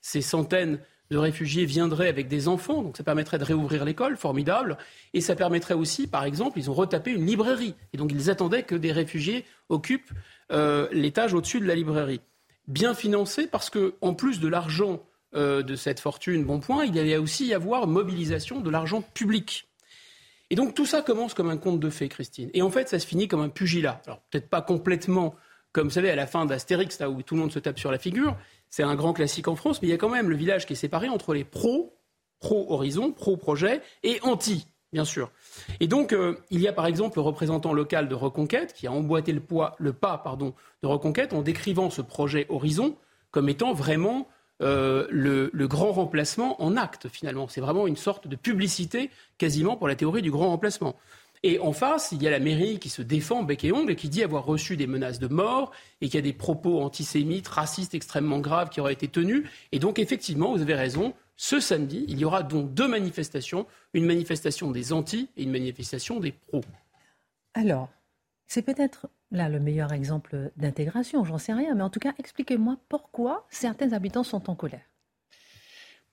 [0.00, 0.80] ces, centaines
[1.10, 4.76] de réfugiés viendraient avec des enfants, donc ça permettrait de réouvrir l'école, formidable,
[5.14, 8.64] et ça permettrait aussi, par exemple, ils ont retapé une librairie, et donc ils attendaient
[8.64, 10.12] que des réfugiés occupent
[10.52, 12.20] euh, l'étage au-dessus de la librairie.
[12.66, 15.02] Bien financé parce que, en plus de l'argent
[15.34, 19.67] euh, de cette fortune Bon Point, il allait aussi y avoir mobilisation de l'argent public.
[20.50, 22.50] Et donc tout ça commence comme un conte de fées, Christine.
[22.54, 24.00] Et en fait, ça se finit comme un pugilat.
[24.06, 25.34] Alors peut-être pas complètement
[25.72, 27.90] comme vous savez à la fin d'Astérix, là où tout le monde se tape sur
[27.90, 28.36] la figure.
[28.70, 30.72] C'est un grand classique en France, mais il y a quand même le village qui
[30.72, 31.96] est séparé entre les pros,
[32.40, 35.30] pro-horizon, pro-projet, et anti, bien sûr.
[35.80, 38.92] Et donc, euh, il y a par exemple le représentant local de Reconquête qui a
[38.92, 42.96] emboîté le, poids, le pas pardon, de Reconquête en décrivant ce projet Horizon
[43.30, 44.26] comme étant vraiment
[44.60, 47.48] euh, le, grand remplacement en acte, finalement.
[47.48, 50.96] C'est vraiment une sorte de publicité quasiment pour la théorie du grand remplacement.
[51.44, 53.96] Et en face, il y a la mairie qui se défend bec et ongle et
[53.96, 57.46] qui dit avoir reçu des menaces de mort et qu'il y a des propos antisémites,
[57.46, 59.44] racistes extrêmement graves qui auraient été tenus.
[59.70, 64.04] Et donc, effectivement, vous avez raison, ce samedi, il y aura donc deux manifestations, une
[64.04, 66.64] manifestation des anti et une manifestation des pros.
[67.54, 67.88] Alors,
[68.48, 72.76] C'est peut-être là le meilleur exemple d'intégration, j'en sais rien, mais en tout cas, expliquez-moi
[72.88, 74.82] pourquoi certains habitants sont en colère.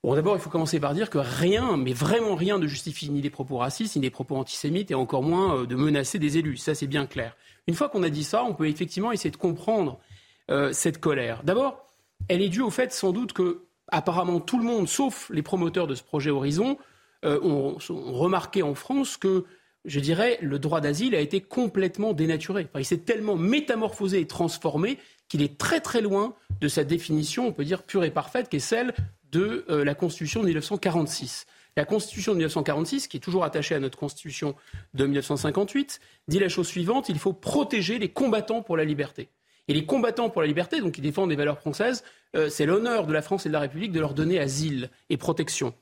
[0.03, 3.21] Bon, d'abord, il faut commencer par dire que rien, mais vraiment rien, ne justifie ni
[3.21, 6.57] les propos racistes, ni les propos antisémites, et encore moins euh, de menacer des élus.
[6.57, 7.35] Ça, c'est bien clair.
[7.67, 9.99] Une fois qu'on a dit ça, on peut effectivement essayer de comprendre
[10.51, 11.41] euh, cette colère.
[11.43, 11.87] D'abord,
[12.27, 15.87] elle est due au fait, sans doute, que apparemment tout le monde, sauf les promoteurs
[15.87, 16.77] de ce projet Horizon,
[17.23, 19.45] euh, ont, remarqué en France que
[19.85, 22.67] je dirais, le droit d'asile a été complètement dénaturé.
[22.77, 27.51] il s'est tellement métamorphosé et transformé qu'il est très très loin de sa définition, on
[27.51, 28.93] peut dire pure et parfaite, qui est celle
[29.31, 31.45] de euh, la Constitution de 1946.
[31.77, 34.55] La Constitution de 1946, qui est toujours attachée à notre Constitution
[34.93, 39.29] de 1958, dit la chose suivante il faut protéger les combattants pour la liberté.
[39.67, 42.03] Et les combattants pour la liberté, donc qui défendent les valeurs françaises,
[42.35, 45.17] euh, c'est l'honneur de la France et de la République de leur donner asile et
[45.17, 45.73] protection.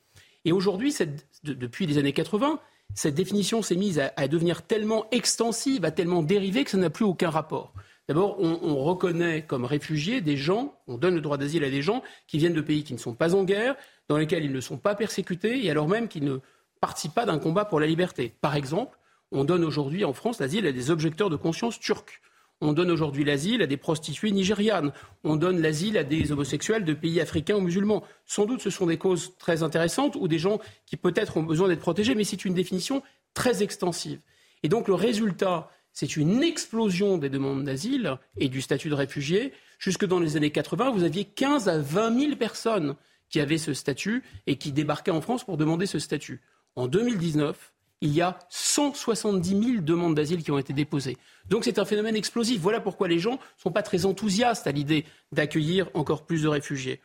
[0.46, 0.96] Et aujourd'hui,
[1.44, 2.60] depuis les années 80,
[2.96, 7.06] cette définition s'est mise à, devenir tellement extensive, à tellement dériver que ça n'a plus
[7.06, 7.74] aucun rapport.
[8.08, 12.04] D'abord, on, reconnaît comme réfugiés des gens, on donne le droit d'asile à des gens
[12.28, 13.76] qui viennent de pays qui ne sont pas en guerre,
[14.10, 16.40] dans lesquels ils ne sont pas persécutés, et alors même qu'ils ne
[16.82, 18.34] participent pas d'un combat pour la liberté.
[18.42, 18.98] Par exemple,
[19.32, 22.22] on donne aujourd'hui en France l'asile à des objecteurs de conscience turcs.
[22.62, 24.94] On donne aujourd'hui l'asile à des prostituées nigérianes.
[25.24, 28.04] On donne l'asile à des homosexuels de pays africains ou musulmans.
[28.26, 31.68] Sans doute, ce sont des causes très intéressantes ou des gens qui peut-être ont besoin
[31.68, 34.22] d'être protégés, mais c'est une définition très extensive.
[34.64, 39.54] Et donc, le résultat, c'est une explosion des demandes d'asile et du statut de réfugié.
[39.78, 42.96] Jusque dans les années 80, vous aviez 15 à 20 000 personnes
[43.30, 46.42] qui avaient ce statut et qui débarquaient en France pour demander ce statut.
[46.76, 47.73] En 2019,
[48.04, 51.18] il y a 170 000 demandes d'asile qui ont été déposées.
[51.50, 52.60] Donc c'est un phénomène explosif.
[52.60, 56.50] Voilà pourquoi les gens ne sont pas très enthousiastes à l'idée d'accueillir encore plus de
[56.50, 57.00] réfugiés.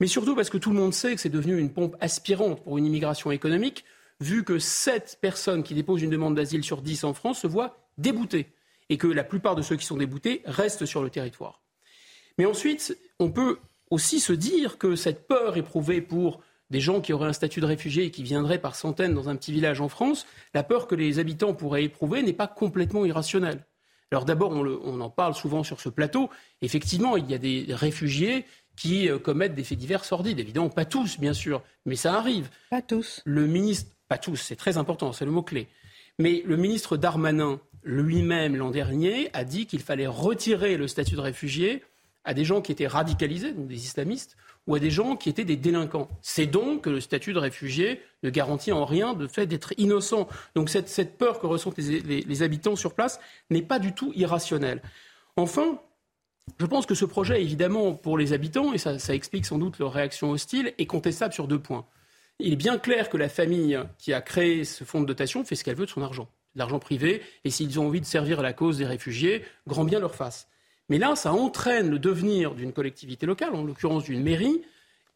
[0.00, 2.76] Mais surtout parce que tout le monde sait que c'est devenu une pompe aspirante pour
[2.76, 3.86] une immigration économique,
[4.20, 7.78] vu que 7 personnes qui déposent une demande d'asile sur 10 en France se voient
[7.96, 8.52] déboutées,
[8.90, 11.62] et que la plupart de ceux qui sont déboutés restent sur le territoire.
[12.36, 16.42] Mais ensuite, on peut aussi se dire que cette peur éprouvée pour
[16.74, 19.36] des gens qui auraient un statut de réfugié et qui viendraient par centaines dans un
[19.36, 23.64] petit village en France, la peur que les habitants pourraient éprouver n'est pas complètement irrationnelle.
[24.10, 26.30] Alors d'abord, on, en parle souvent sur ce plateau.
[26.62, 28.44] Effectivement, il y a des réfugiés
[28.76, 30.40] qui euh, commettent des faits divers sordides.
[30.40, 32.50] Évidemment, pas tous, bien sûr, mais ça arrive.
[32.70, 33.22] Pas tous.
[33.24, 35.68] Le ministre, pas tous, c'est très important, c'est le mot-clé.
[36.18, 41.20] Mais le ministre Darmanin lui-même l'an dernier a dit qu'il fallait retirer le statut de
[41.20, 41.84] réfugié
[42.24, 45.44] à des gens qui étaient radicalisés, donc des islamistes, ou à des gens qui étaient
[45.44, 46.08] des délinquants.
[46.22, 50.28] C'est donc que le statut de réfugié ne garantit en rien le fait d'être innocent.
[50.54, 54.82] Donc cette, peur que ressentent les, habitants sur place n'est pas du tout irrationnelle.
[55.36, 55.78] Enfin,
[56.58, 59.92] je pense que ce projet, évidemment, pour les habitants, et ça, explique sans doute leur
[59.92, 61.86] réaction hostile, est contestable sur deux points.
[62.38, 65.56] Il est bien clair que la famille qui a créé ce fonds de dotation fait
[65.56, 68.42] ce qu'elle veut de son argent, de l'argent privé, et s'ils ont envie de servir
[68.42, 70.48] la cause des réfugiés, grand bien leur face.
[70.88, 74.62] Mais là, ça entraîne le devenir d'une collectivité locale, en l'occurrence d'une mairie,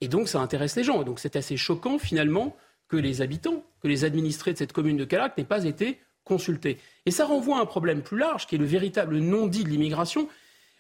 [0.01, 1.03] et donc ça intéresse les gens.
[1.03, 2.57] Et donc c'est assez choquant finalement
[2.89, 6.79] que les habitants, que les administrés de cette commune de Calac n'aient pas été consultés.
[7.07, 10.29] Et ça renvoie à un problème plus large, qui est le véritable non-dit de l'immigration.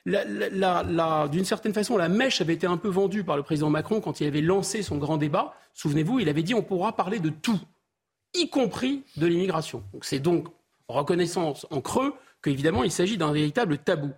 [0.07, 4.20] D'une certaine façon, la mèche avait été un peu vendue par le président Macron quand
[4.20, 5.55] il avait lancé son grand débat.
[5.74, 7.61] Souvenez-vous, il avait dit on pourra parler de tout,
[8.35, 9.83] y compris de l'immigration.
[10.01, 10.48] c'est donc
[10.88, 14.12] reconnaissance en creux qu'évidemment il s'agit d'un véritable tabou.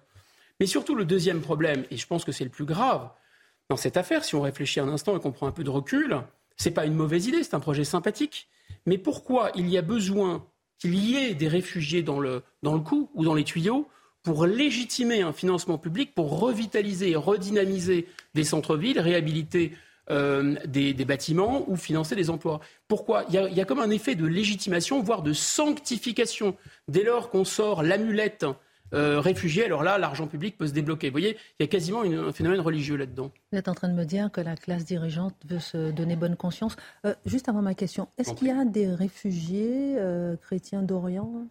[0.61, 3.11] Mais surtout, le deuxième problème, et je pense que c'est le plus grave
[3.71, 6.21] dans cette affaire, si on réfléchit un instant et qu'on prend un peu de recul,
[6.57, 8.49] c'est pas une mauvaise idée, c'est un projet sympathique.
[8.85, 10.45] Mais pourquoi il y a besoin
[10.79, 13.89] qu'il y ait des réfugiés dans le, dans coup ou dans les tuyaux
[14.23, 19.73] pour légitimer un financement public, pour revitaliser et redynamiser des centres-villes, réhabiliter
[20.11, 22.61] euh, des, bâtiments ou financer des emplois?
[22.89, 23.25] Pourquoi?
[23.29, 26.57] Il y, a, comme un effet de légitimation, voire de sanctification,
[26.89, 28.45] dès lors qu'on sort l'amulette
[28.93, 31.09] euh, réfugiés, alors là, l'argent public peut se débloquer.
[31.09, 33.31] Vous voyez, il y a quasiment un phénomène religieux là-dedans.
[33.53, 36.37] Vous êtes en train de me dire que la classe dirigeante veut se donner bonne
[36.37, 36.77] conscience.
[37.07, 41.47] Euh, juste avant ma question, est-ce qu'il y a des réfugiés euh, chrétiens d'Orient?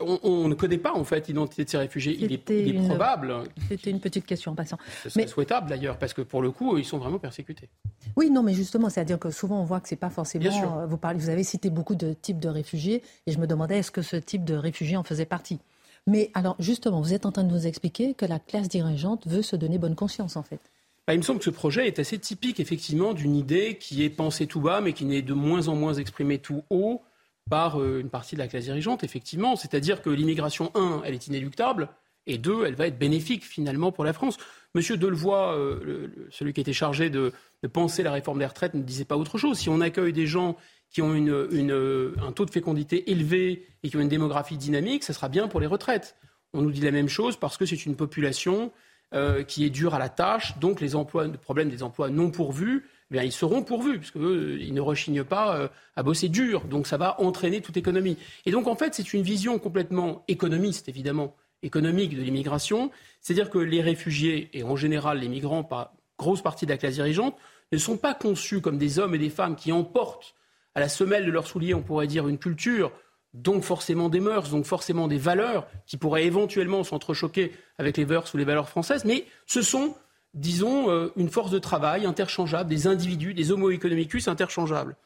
[0.00, 2.16] On, ne connaît pas en fait l'identité de ces réfugiés.
[2.18, 3.44] Il est, probable.
[3.68, 4.78] C'était une petite question en passant.
[5.08, 7.68] C'est souhaitable d'ailleurs, parce que pour le coup, ils sont vraiment persécutés.
[8.16, 10.86] Oui, non, mais justement, c'est-à-dire que souvent on voit que c'est pas forcément.
[10.88, 13.92] Vous, parlez, vous avez cité beaucoup de types de réfugiés, et je me demandais est-ce
[13.92, 15.60] que ce type de réfugié en faisait partie?
[16.10, 19.42] Mais alors, justement, vous êtes en train de nous expliquer que la classe dirigeante veut
[19.42, 20.60] se donner bonne conscience, en fait.
[21.06, 24.10] Bah, il me semble que ce projet est assez typique, effectivement, d'une idée qui est
[24.10, 27.02] pensée tout bas, mais qui n'est de moins en moins exprimée tout haut
[27.48, 29.54] par euh, une partie de la classe dirigeante, effectivement.
[29.54, 31.88] C'est-à-dire que l'immigration, un, elle est inéluctable,
[32.26, 34.36] et deux, elle va être bénéfique, finalement, pour la France.
[34.74, 37.32] Monsieur Delevoye, euh, celui qui était chargé de,
[37.72, 39.58] penser la réforme des retraites, ne disait pas autre chose.
[39.58, 40.56] Si on accueille des gens
[40.90, 45.28] qui ont un taux de fécondité élevé et qui ont une démographie dynamique, ce sera
[45.28, 46.16] bien pour les retraites.
[46.52, 48.72] On nous dit la même chose parce que c'est une population
[49.14, 52.30] euh, qui est dure à la tâche, donc les emplois, le problème des emplois non
[52.30, 56.64] pourvus, eh bien, ils seront pourvus, puisque ils ne rechignent pas euh, à bosser dur.
[56.66, 58.16] Donc ça va entraîner toute économie.
[58.46, 62.92] Et donc en fait, c'est une vision complètement économiste, évidemment, économique de l'immigration.
[63.20, 66.94] C'est-à-dire que les réfugiés, et en général les migrants, par grosse partie de la classe
[66.94, 67.36] dirigeante,
[67.72, 70.34] ne sont pas conçus comme des hommes et des femmes qui emportent
[70.74, 72.92] à la semelle de leurs souliers, on pourrait dire, une culture,
[73.34, 78.26] donc forcément des mœurs, donc forcément des valeurs qui pourraient éventuellement s'entrechoquer avec les valeurs
[78.32, 79.94] ou les valeurs françaises, mais ce sont
[80.34, 84.96] disons, euh, une force de travail interchangeable, des individus, des homo economicus interchangeables.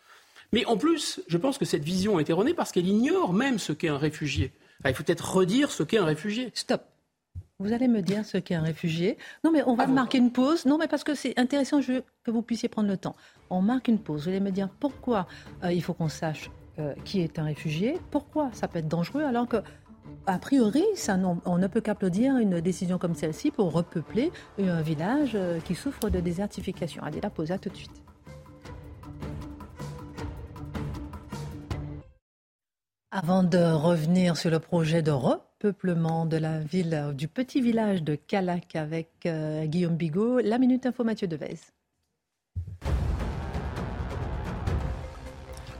[0.52, 3.72] Mais en plus, je pense que cette vision est erronée parce qu'elle ignore même ce
[3.72, 4.52] qu'est un réfugié.
[4.84, 6.50] il faut peut-être redire ce qu'est un réfugié.
[6.54, 6.82] Stop.
[7.60, 9.16] Vous allez me dire ce qu'est un réfugié.
[9.44, 10.66] Non, mais on va ah marquer une pause.
[10.66, 13.14] Non, mais parce que c'est intéressant, je veux que vous puissiez prendre le temps.
[13.48, 14.24] On marque une pause.
[14.24, 15.28] Vous allez me dire pourquoi
[15.62, 19.22] euh, il faut qu'on sache euh, qui est un réfugié, pourquoi ça peut être dangereux,
[19.22, 19.58] alors que
[20.26, 20.82] a priori,
[21.44, 26.10] on ne peut qu'applaudir une décision comme celle-ci pour repeupler un village euh, qui souffre
[26.10, 27.04] de désertification.
[27.04, 28.02] Allez, la pause, à tout de suite.
[33.12, 35.12] Avant de revenir sur le projet de
[35.64, 40.84] repeuplement de la ville, du petit village de Calac avec euh, Guillaume Bigot, la Minute
[40.84, 41.58] Info Mathieu Devez.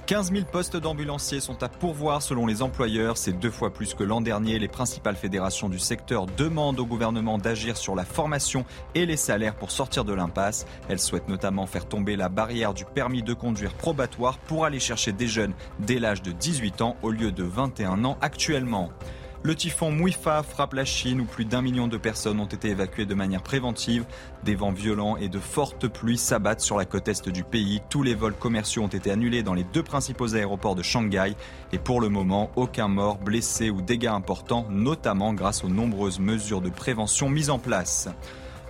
[0.07, 3.17] 15 000 postes d'ambulanciers sont à pourvoir selon les employeurs.
[3.17, 4.59] C'est deux fois plus que l'an dernier.
[4.59, 9.57] Les principales fédérations du secteur demandent au gouvernement d'agir sur la formation et les salaires
[9.57, 10.67] pour sortir de l'impasse.
[10.89, 15.13] Elles souhaitent notamment faire tomber la barrière du permis de conduire probatoire pour aller chercher
[15.13, 18.91] des jeunes dès l'âge de 18 ans au lieu de 21 ans actuellement.
[19.47, 23.05] Le typhon Mouifa frappe la Chine où plus d'un million de personnes ont été évacuées
[23.05, 24.07] de manière préventive.
[24.43, 27.83] Des vents violents et de fortes pluies s'abattent sur la côte est du pays.
[27.91, 31.35] Tous les vols commerciaux ont été annulés dans les deux principaux aéroports de Shanghai.
[31.73, 36.63] Et pour le moment, aucun mort, blessé ou dégâts importants, notamment grâce aux nombreuses mesures
[36.63, 38.09] de prévention mises en place.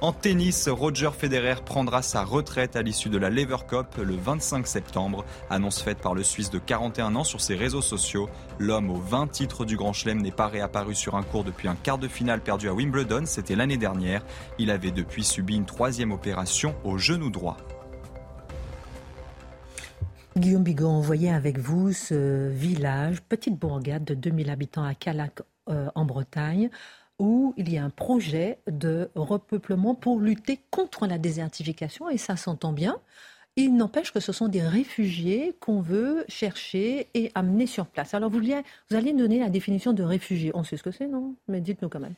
[0.04, 4.66] En tennis, Roger Federer prendra sa retraite à l'issue de la Lever Cup le 25
[4.66, 5.24] septembre.
[5.48, 8.28] Annonce faite par le Suisse de 41 ans sur ses réseaux sociaux.
[8.58, 11.74] L'homme aux 20 titres du Grand Chelem n'est pas réapparu sur un cours depuis un
[11.74, 14.22] quart de finale perdu à Wimbledon, c'était l'année dernière.
[14.58, 17.56] Il avait depuis subi une troisième opération au genou droit.
[20.36, 25.40] Guillaume Bigot, on voyait avec vous ce village, petite bourgade de 2000 habitants à Calac
[25.70, 26.68] euh, en Bretagne
[27.18, 32.36] où il y a un projet de repeuplement pour lutter contre la désertification, et ça
[32.36, 33.00] s'entend bien.
[33.56, 38.12] Il n'empêche que ce sont des réfugiés qu'on veut chercher et amener sur place.
[38.14, 40.50] Alors vous, vous allez donner la définition de réfugié.
[40.54, 41.36] On sait ce que c'est, non?
[41.46, 42.16] Mais dites-nous quand même.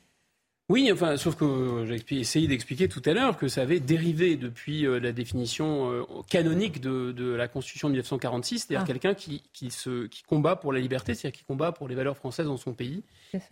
[0.69, 4.85] Oui, enfin, sauf que j'ai essayé d'expliquer tout à l'heure que ça avait dérivé depuis
[4.85, 8.87] euh, la définition euh, canonique de, la Constitution de 1946, c'est-à-dire ah.
[8.87, 12.47] quelqu'un qui, qui, qui combat pour la liberté, c'est-à-dire qui combat pour les valeurs françaises
[12.47, 13.05] dans son pays.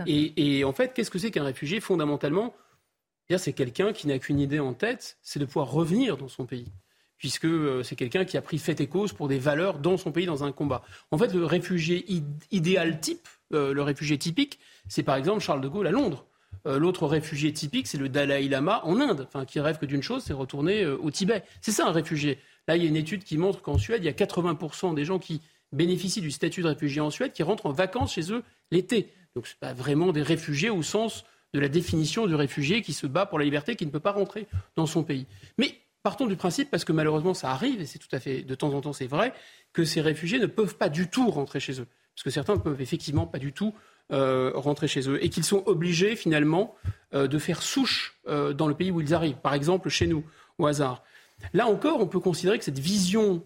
[0.06, 2.52] Et, et, en fait, qu'est-ce que c'est qu'un réfugié Fondamentalement,
[3.36, 6.72] c'est quelqu'un qui n'a qu'une idée en tête, c'est de pouvoir revenir dans son pays
[7.16, 10.10] puisque euh, c'est quelqu'un qui a pris fait et cause pour des valeurs dans son
[10.10, 10.82] pays, dans un combat.
[11.12, 12.04] En fait, le réfugié
[12.50, 16.26] idéal type, le réfugié typique, c'est par exemple Charles de Gaulle à Londres.
[16.66, 20.22] Euh, l'autre réfugié typique, c'est le Dalai Lama en Inde, qui rêve que d'une chose,
[20.24, 21.44] c'est retourner euh, au Tibet.
[21.60, 22.38] C'est ça un réfugié.
[22.68, 25.04] Là, il y a une étude qui montre qu'en Suède, il y a 80% des
[25.04, 28.42] gens qui bénéficient du statut de réfugié en Suède qui rentrent en vacances chez eux
[28.70, 29.12] l'été.
[29.34, 32.92] Donc, ce n'est pas vraiment des réfugiés au sens de la définition du réfugié qui
[32.92, 35.26] se bat pour la liberté, qui ne peut pas rentrer dans son pays.
[35.56, 38.54] Mais partons du principe, parce que malheureusement ça arrive, et c'est tout à fait, de
[38.54, 39.32] temps en temps c'est vrai,
[39.72, 41.86] que ces réfugiés ne peuvent pas du tout rentrer chez eux.
[42.14, 43.72] Parce que certains ne peuvent effectivement pas du tout
[44.12, 46.74] euh, rentrer chez eux et qu'ils sont obligés finalement
[47.14, 50.22] euh, de faire souche euh, dans le pays où ils arrivent, par exemple chez nous,
[50.58, 51.02] au hasard.
[51.54, 53.42] Là encore, on peut considérer que cette vision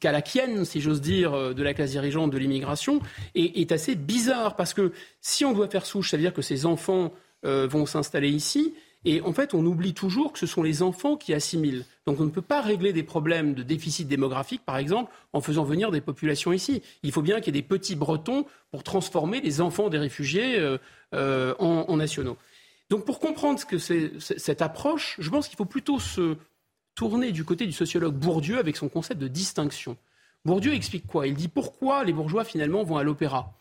[0.00, 3.00] calaquienne, si j'ose dire, de la classe dirigeante de l'immigration
[3.34, 6.40] est, est, assez bizarre parce que si on doit faire souche, ça veut dire que
[6.40, 8.74] ces enfants vont s'installer ici
[9.04, 11.84] et en fait, on oublie toujours que ce sont les enfants qui assimilent.
[12.06, 15.64] Donc on ne peut pas régler des problèmes de déficit démographique, par exemple, en faisant
[15.64, 16.82] venir des populations ici.
[17.02, 20.58] Il faut bien qu'il y ait des petits Bretons pour transformer les enfants des réfugiés
[20.58, 20.78] euh,
[21.14, 22.38] euh, en, nationaux.
[22.88, 23.60] Donc pour comprendre
[24.18, 26.36] cette approche, je pense qu'il faut plutôt se
[26.94, 29.96] tourner du côté du sociologue Bourdieu avec son concept de distinction.
[30.44, 31.26] Bourdieu explique quoi?
[31.26, 33.54] Il dit pourquoi les bourgeois finalement vont à l'opéra?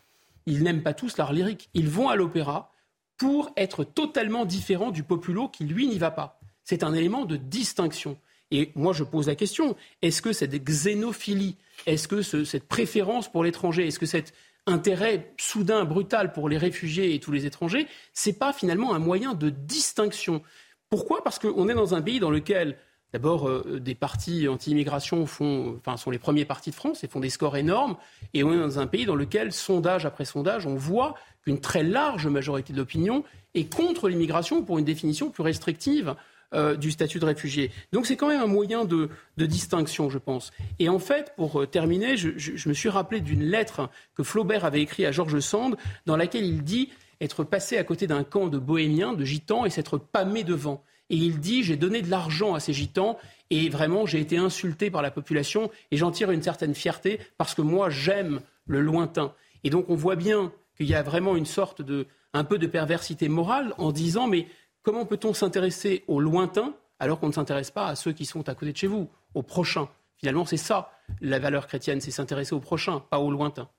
[0.45, 1.69] Ils n'aiment pas tous l'art lyrique.
[1.73, 2.72] Ils vont à l'opéra
[3.17, 6.39] pour être totalement différent du populo qui, lui, n'y va pas.
[6.63, 8.17] C'est un élément de distinction.
[8.51, 13.43] Et moi, je pose la question, est-ce que cette xénophilie, est-ce que cette préférence pour
[13.43, 14.33] l'étranger, est-ce que cet
[14.67, 19.33] intérêt soudain, brutal pour les réfugiés et tous les étrangers, c'est pas finalement un moyen
[19.33, 20.43] de distinction?
[20.89, 21.23] Pourquoi?
[21.23, 22.77] Parce qu'on est dans un pays dans lequel
[23.13, 25.79] D'abord, euh, des partis anti-immigration sont
[26.11, 27.95] les premiers partis de France et font des scores énormes.
[28.33, 31.83] Et on est dans un pays dans lequel, sondage après sondage, on voit qu'une très
[31.83, 33.23] large majorité de l'opinion
[33.53, 36.15] est contre l'immigration pour une définition plus restrictive
[36.55, 37.71] euh, du statut de réfugié.
[37.91, 40.51] Donc c'est quand même un moyen de, distinction, je pense.
[40.79, 44.65] Et en fait, pour euh, terminer, je, je me suis rappelé d'une lettre que Flaubert
[44.65, 46.89] avait écrite à Georges Sand, dans laquelle il dit
[47.21, 50.83] être passé à côté d'un camp de bohémiens, de gitans, et s'être pâmé devant.
[51.09, 53.17] Et il dit j'ai donné de l'argent à ces gitans
[53.49, 57.53] et vraiment j'ai été insulté par la population et j'en tire une certaine fierté parce
[57.53, 59.33] que moi j'aime le lointain.
[59.63, 62.67] Et donc on voit bien qu'il y a vraiment une sorte de un peu de
[62.67, 64.47] perversité morale en disant mais
[64.81, 68.55] comment peut-on s'intéresser au lointain alors qu'on ne s'intéresse pas à ceux qui sont à
[68.55, 70.89] côté de chez vous, aux prochains Finalement, c'est ça
[71.19, 73.69] la valeur chrétienne, c'est s'intéresser au prochain, pas au lointain.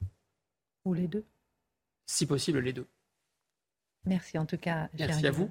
[0.84, 1.24] Ou les deux
[2.04, 2.86] Si possible, les deux.
[4.04, 4.90] Merci en tout cas.
[4.98, 5.50] Merci à vous.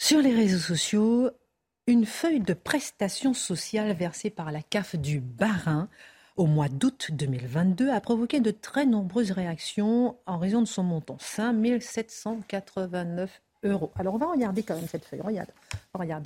[0.00, 1.28] Sur les réseaux sociaux,
[1.88, 5.88] une feuille de prestation sociale versée par la CAF du Barin
[6.36, 11.16] au mois d'août 2022 a provoqué de très nombreuses réactions en raison de son montant,
[11.18, 13.90] 5 789 euros.
[13.96, 15.20] Alors on va regarder quand même cette feuille.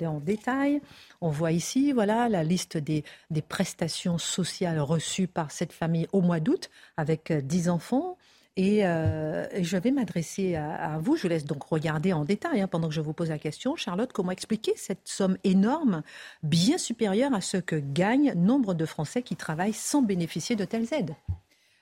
[0.05, 0.79] En détail.
[1.19, 6.21] On voit ici, voilà, la liste des, des prestations sociales reçues par cette famille au
[6.21, 8.19] mois d'août avec 10 enfants.
[8.59, 11.15] Euh, et, je vais m'adresser à, vous.
[11.15, 13.75] Je laisse donc regarder en détail hein, pendant que je vous pose la question.
[13.75, 16.03] Charlotte, comment expliquer cette somme énorme,
[16.43, 20.93] bien supérieure à ce que gagnent nombre de Français qui travaillent sans bénéficier de telles
[20.93, 21.15] aides?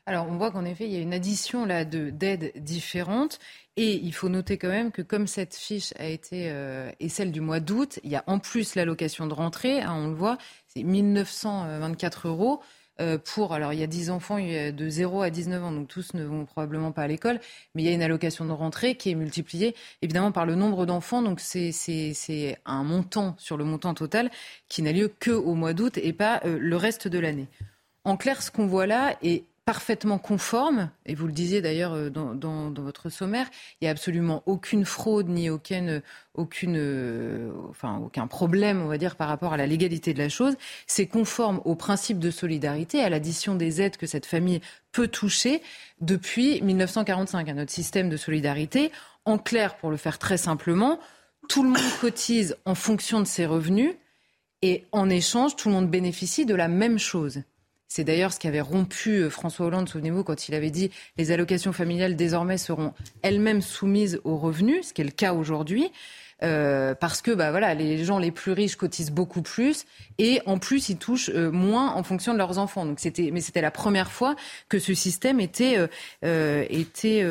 [0.07, 3.39] Alors, on voit qu'en effet, il y a une addition là d'aides différentes.
[3.77, 7.31] Et il faut noter quand même que comme cette fiche a été euh, et celle
[7.31, 9.81] du mois d'août, il y a en plus l'allocation de rentrée.
[9.81, 12.62] Hein, on le voit, c'est 1924 euros.
[13.02, 16.14] Euh, pour, alors il y a 10 enfants de 0 à 19 ans, donc tous
[16.14, 17.40] ne vont probablement pas à l'école,
[17.74, 20.86] mais il y a une allocation de rentrée qui est multipliée évidemment par le nombre
[20.86, 24.30] d'enfants, donc c'est un montant sur le montant total
[24.68, 27.48] qui n'a lieu que au mois d'août et pas euh, le reste de l'année.
[28.04, 32.10] En clair, ce qu'on voit là est parfaitement conforme, et vous le disiez d'ailleurs euh,
[32.10, 38.88] dans, votre sommaire, il n'y a absolument aucune fraude ni euh, enfin, aucun problème, on
[38.88, 40.55] va dire, par rapport à la légalité de la chose.
[40.88, 44.60] C'est conforme au principe de solidarité, à l'addition des aides que cette famille
[44.91, 45.62] peut toucher
[46.01, 48.91] depuis 1945, à notre système de solidarité.
[49.23, 50.99] En clair, pour le faire très simplement,
[51.47, 53.93] tout le monde cotise en fonction de ses revenus
[54.62, 57.43] et en échange, tout le monde bénéficie de la même chose.
[57.93, 61.73] C'est d'ailleurs ce qu'avait rompu euh, François Hollande, souvenez-vous, quand il avait dit les allocations
[61.73, 65.91] familiales désormais seront elles-mêmes soumises aux revenus, ce qui est le cas aujourd'hui.
[66.41, 69.84] Euh, parce que bah, voilà, les gens les plus riches cotisent beaucoup plus
[70.19, 72.86] et en plus ils touchent euh, moins en fonction de leurs enfants.
[72.86, 74.38] Donc c'était, mais c'était la première fois
[74.69, 75.77] que ce système était
[76.21, 77.25] était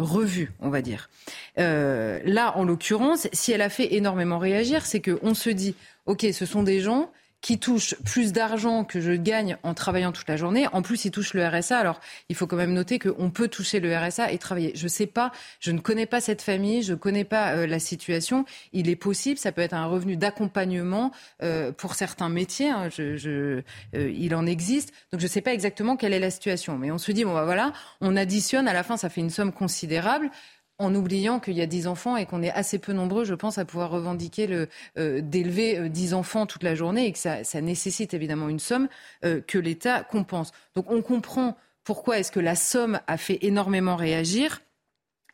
[0.00, 1.10] revu, on va dire.
[1.58, 5.74] là, en l'occurrence, si elle a fait énormément réagir, c'est que on se dit,
[6.06, 10.28] ok, ce sont des gens qui touche plus d'argent que je gagne en travaillant toute
[10.28, 10.66] la journée.
[10.72, 11.78] En plus, il touche le RSA.
[11.78, 14.72] Alors, il faut quand même noter qu'on peut toucher le RSA et travailler.
[14.74, 17.66] Je ne sais pas, je ne connais pas cette famille, je ne connais pas euh,
[17.66, 18.44] la situation.
[18.72, 22.70] Il est possible, ça peut être un revenu d'accompagnement euh, pour certains métiers.
[22.70, 22.88] Hein.
[22.90, 23.62] je, je,
[23.94, 24.92] euh, il en existe.
[25.12, 26.78] Donc, je ne sais pas exactement quelle est la situation.
[26.78, 29.30] Mais on se dit, bon, bah, voilà, on additionne, à la fin, ça fait une
[29.30, 30.30] somme considérable
[30.78, 33.58] en oubliant qu'il y a 10 enfants et qu'on est assez peu nombreux, je pense,
[33.58, 34.66] à pouvoir revendiquer
[34.98, 38.88] euh, d'élever 10 euh, enfants toute la journée et que ça, nécessite évidemment une somme
[39.24, 40.52] euh, que l'État compense.
[40.74, 44.62] Donc on comprend pourquoi est-ce que la somme a fait énormément réagir.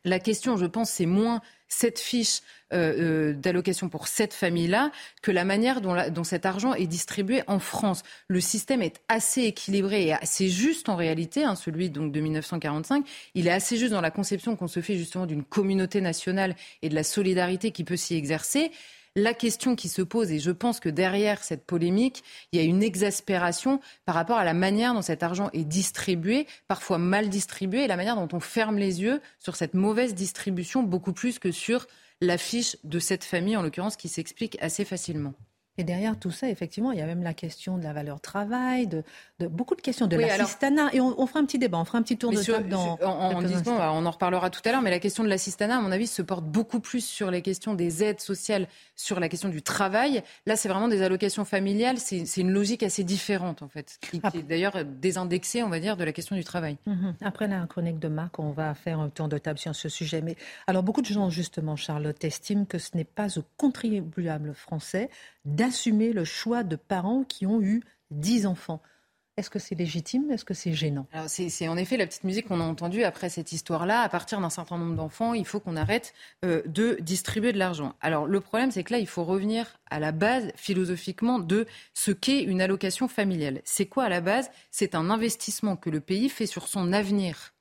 [0.05, 1.41] La question, je pense, c'est moins
[1.73, 6.73] cette fiche euh, euh, d'allocation pour cette famille-là que la manière dont, dont, cet argent
[6.73, 8.03] est distribué en France.
[8.27, 13.05] Le système est assez équilibré et assez juste en réalité, hein, celui donc de 1945.
[13.35, 16.89] Il est assez juste dans la conception qu'on se fait justement d'une communauté nationale et
[16.89, 18.71] de la solidarité qui peut s'y exercer
[19.15, 22.65] la question qui se pose, et je pense que derrière cette polémique, il y a
[22.65, 27.83] une exaspération par rapport à la manière dont cet argent est distribué, parfois mal distribué,
[27.83, 31.51] et la manière dont on ferme les yeux sur cette mauvaise distribution, beaucoup plus que
[31.51, 31.87] sur
[32.21, 35.33] l'affiche de cette famille, en l'occurrence, qui s'explique assez facilement.
[35.79, 38.85] Et derrière tout ça, effectivement, il y a même la question de la valeur travail,
[38.85, 39.03] de,
[39.47, 40.93] beaucoup de questions de l'assistanat.
[40.93, 42.99] Et on, fera un petit débat, on fera un petit tour de table dans.
[43.01, 45.91] En, disant, on en reparlera tout à l'heure, mais la question de l'assistanat, à mon
[45.91, 49.63] avis, se porte beaucoup plus sur les questions des aides sociales, sur la question du
[49.63, 50.21] travail.
[50.45, 51.97] Là, c'est vraiment des allocations familiales.
[51.97, 56.03] C'est une logique assez différente, en fait, qui, est d'ailleurs désindexée, on va dire, de
[56.03, 56.77] la question du travail.
[56.85, 57.15] Mhm.
[57.21, 60.21] Après la chronique de Marc, on va faire un tour de table sur ce sujet.
[60.21, 60.35] Mais
[60.67, 65.09] alors, beaucoup de gens, justement, Charlotte, estiment que ce n'est pas aux contribuables français
[65.45, 68.81] d'assumer le choix de parents qui ont eu 10 enfants.
[69.35, 70.29] est-ce que c'est légitime?
[70.29, 71.07] Est-ce que c'est gênant?
[71.27, 74.01] C'est, en effet la petite musique qu'on a entendue après cette histoire-là.
[74.01, 76.13] À partir d'un certain nombre d'enfants, il faut qu'on arrête
[76.45, 77.95] euh, de distribuer de l'argent.
[77.99, 81.65] Alors le problème, c'est que là, il faut revenir à la base philosophiquement de
[81.95, 83.61] ce qu'est une allocation familiale.
[83.65, 84.51] C'est quoi à la base?
[84.69, 87.53] C'est un investissement que le pays fait sur son avenir.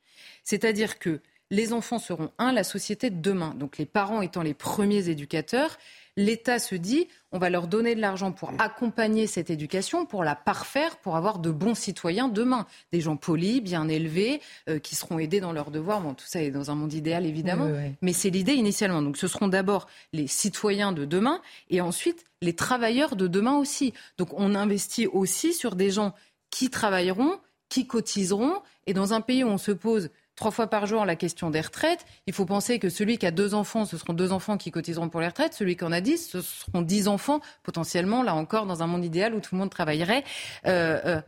[0.44, 1.20] C'est-à-dire que
[1.52, 5.76] les enfants seront, un, la société de demain, donc les parents étant les premiers éducateurs,
[6.16, 10.34] l'État se dit, on va leur donner de l'argent pour accompagner cette éducation, pour la
[10.34, 12.66] parfaire, pour avoir de bons citoyens demain.
[12.92, 16.00] Des gens polis, bien élevés, euh, qui seront aidés dans leurs devoirs.
[16.00, 17.68] Bon, tout ça est dans un monde idéal, évidemment.
[18.02, 19.02] Mais c'est l'idée initialement.
[19.02, 21.40] Donc ce seront d'abord les citoyens de demain
[21.70, 23.94] et ensuite les travailleurs de demain aussi.
[24.18, 26.14] Donc on investit aussi sur des gens
[26.50, 27.38] qui travailleront,
[27.68, 28.60] qui cotiseront.
[28.86, 31.60] Et dans un pays où on se pose trois fois par jour la question des
[31.60, 34.70] retraites, il faut penser que celui qui a deux enfants, ce seront deux enfants qui
[34.70, 35.54] cotiseront pour les retraites.
[35.54, 39.04] Celui qui en a dix, ce seront dix enfants, potentiellement, là encore, dans un monde
[39.04, 40.24] idéal où tout le monde travaillerait.
[40.66, 41.20] Euh, euh,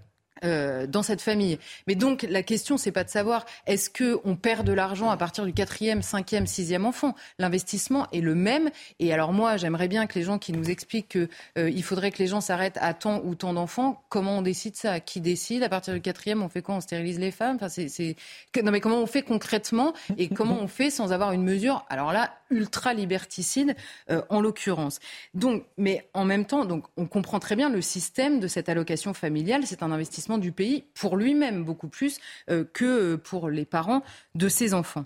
[0.43, 1.59] euh, dans cette famille.
[1.87, 5.17] Mais donc la question, c'est pas de savoir est-ce que on perd de l'argent à
[5.17, 7.15] partir du quatrième, cinquième, sixième enfant?
[7.39, 8.71] L'investissement est le même.
[8.99, 11.29] Et alors moi, j'aimerais bien que les gens qui nous expliquent qu'il
[11.59, 14.03] euh, faudrait que les gens s'arrêtent à tant ou tant d'enfants.
[14.09, 15.01] Comment on décide ça?
[15.01, 15.63] Qui décide?
[15.63, 16.75] À partir du quatrième, on fait quoi?
[16.75, 17.57] On stérilise les femmes?
[17.57, 18.17] Enfin, c'est
[18.63, 19.93] non mais comment on fait concrètement?
[20.19, 21.85] Et comment on fait sans avoir une mesure?
[21.89, 23.75] Alors là, ultra liberticide
[24.11, 25.01] euh, en l'occurrence.
[25.35, 29.13] Donc, mais en même temps, donc on comprend très bien le système de cette allocation
[29.13, 29.67] familiale.
[29.67, 32.19] C'est un investissement du pays pour lui-même, beaucoup plus
[32.51, 34.03] euh, que pour les parents
[34.35, 35.05] de ses enfants.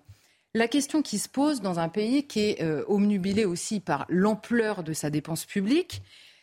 [0.55, 4.83] La question qui se pose dans un pays qui est euh, omnubilé aussi par l'ampleur
[4.83, 6.03] de sa dépense publique,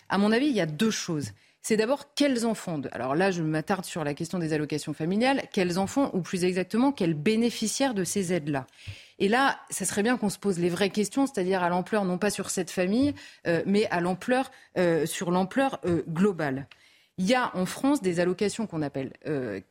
[0.09, 1.31] à mon avis, il y a deux choses.
[1.61, 5.79] C'est d'abord quels enfants, alors là je m'attarde sur la question des allocations familiales, quels
[5.79, 8.67] enfants, ou plus exactement, quels bénéficiaires de ces aides-là?
[9.19, 12.17] Et là, ça serait bien qu'on se pose les vraies questions, c'est-à-dire à, l'ampleur, non
[12.17, 13.13] pas sur cette famille,
[13.47, 14.51] euh, mais l'ampleur,
[15.05, 16.67] sur l'ampleur globale.
[17.17, 19.61] Il y a en France des allocations qu'on appelle, euh,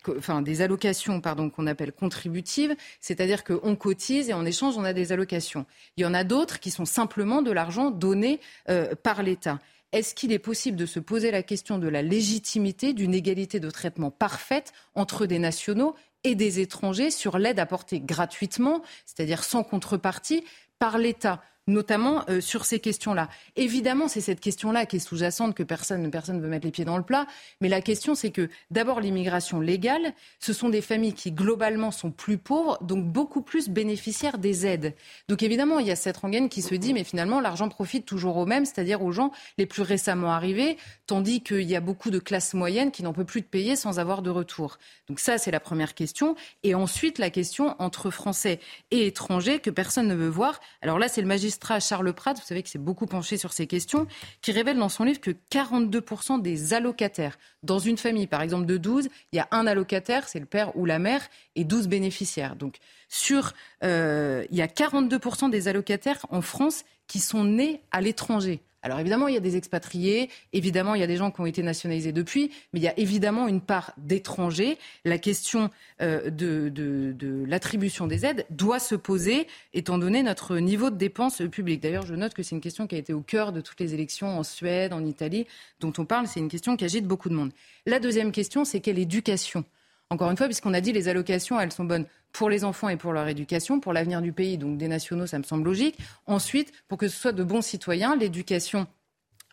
[0.43, 5.67] des allocations qu'on appelle contributives, c'est-à-dire qu'on cotise et en échange on a des allocations.
[5.99, 8.41] Il y en a d'autres qui sont simplement de l'argent donné
[8.71, 9.59] euh, par l'État.
[9.93, 13.71] Est-ce qu'il est possible de se poser la question de la légitimité d'une égalité de
[13.71, 15.95] traitement parfaite entre des nationaux
[16.25, 20.45] et des étrangers sur l'aide apportée gratuitement, c'est-à-dire sans contrepartie,
[20.79, 23.29] par l'État notamment euh, sur ces questions-là.
[23.57, 26.97] Évidemment, c'est cette question-là qui est sous-jacente que personne personne veut mettre les pieds dans
[26.97, 27.27] le plat.
[27.61, 32.11] Mais la question, c'est que d'abord l'immigration légale, ce sont des familles qui globalement sont
[32.11, 34.95] plus pauvres, donc beaucoup plus bénéficiaires des aides.
[35.29, 38.37] Donc évidemment, il y a cette rengaine qui se dit, mais finalement, l'argent profite toujours
[38.37, 42.19] aux mêmes, c'est-à-dire aux gens les plus récemment arrivés, tandis qu'il y a beaucoup de
[42.19, 44.79] classes moyennes qui n'en peuvent plus de payer sans avoir de retour.
[45.09, 46.35] Donc ça, c'est la première question.
[46.63, 48.61] Et ensuite, la question entre Français
[48.91, 50.61] et étrangers que personne ne veut voir.
[50.83, 53.67] Alors là, c'est le magistrat Charles Pratt, vous savez que s'est beaucoup penché sur ces
[53.67, 54.07] questions,
[54.43, 58.77] qui révèle dans son livre que 42% des allocataires dans une famille, par exemple de
[58.77, 61.23] 12, il y a un allocataire, c'est le père ou la mère,
[61.57, 62.57] et 12 bénéficiaires.
[62.57, 62.77] Donc
[63.09, 63.53] sur,
[63.83, 68.63] euh, il y a 42% des allocataires en France qui sont nés à l'étranger.
[68.85, 71.47] Alors évidemment, il y a des expatriés, évidemment, il y a des gens qui ont
[71.47, 74.77] été nationalisés depuis, mais il y a évidemment une part d'étrangers.
[75.07, 75.71] La question
[76.03, 81.81] euh, de, l'attribution des aides doit se poser, étant donné notre niveau de dépenses publiques.
[81.81, 83.95] D'ailleurs, je note que c'est une question qui a été au cœur de toutes les
[83.95, 85.47] élections en Suède, en Italie,
[85.81, 86.27] dont on parle.
[86.27, 87.53] C'est une question qui agite beaucoup de monde.
[87.87, 89.65] La deuxième question, c'est quelle éducation
[90.11, 92.97] encore une fois, puisqu'on a dit les allocations, elles sont bonnes pour les enfants et
[92.97, 95.99] pour leur éducation, pour l'avenir du pays, donc des nationaux, ça me semble logique.
[96.27, 98.87] Ensuite, pour que ce soit de bons citoyens, l'éducation.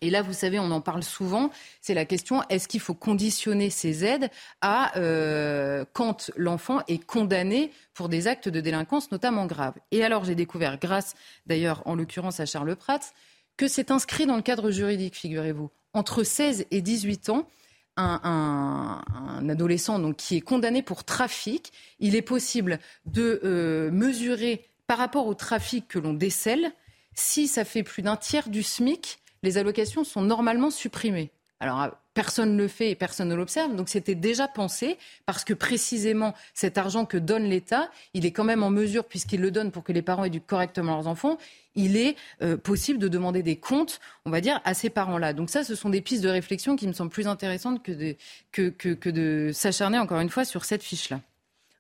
[0.02, 1.52] Et là, vous savez, on en parle souvent.
[1.80, 4.32] C'est la question est-ce qu'il faut conditionner ces aides
[4.62, 9.76] à euh, quand l'enfant est condamné pour des actes de délinquance, notamment graves?
[9.92, 11.14] Et alors, j'ai découvert, grâce
[11.46, 13.14] d'ailleurs en l'occurrence à Charles Prats,
[13.58, 15.70] que c'est inscrit dans le cadre juridique, figurez-vous.
[15.94, 17.48] Entre 16 et 18 ans,
[18.02, 24.98] un, adolescent donc, qui est condamné pour trafic, il est possible de euh, mesurer par
[24.98, 26.72] rapport au trafic que l'on décèle,
[27.14, 31.32] si ça fait plus d'un tiers du SMIC, les allocations sont normalement supprimées.
[31.62, 33.76] Alors, personne ne le fait et personne ne l'observe.
[33.76, 34.98] Donc c'était déjà pensé
[35.28, 39.42] parce que précisément cet argent que donne l'État, il est quand même en mesure, puisqu'il
[39.42, 41.38] le donne pour que les parents éduquent correctement leurs enfants,
[41.76, 45.34] il est euh, possible de demander des comptes, on va dire, à ces parents-là.
[45.34, 48.16] Donc ça, ce sont des pistes de réflexion qui me semblent plus intéressantes que de,
[48.52, 51.22] que, que de s'acharner encore une fois sur cette fiche-là.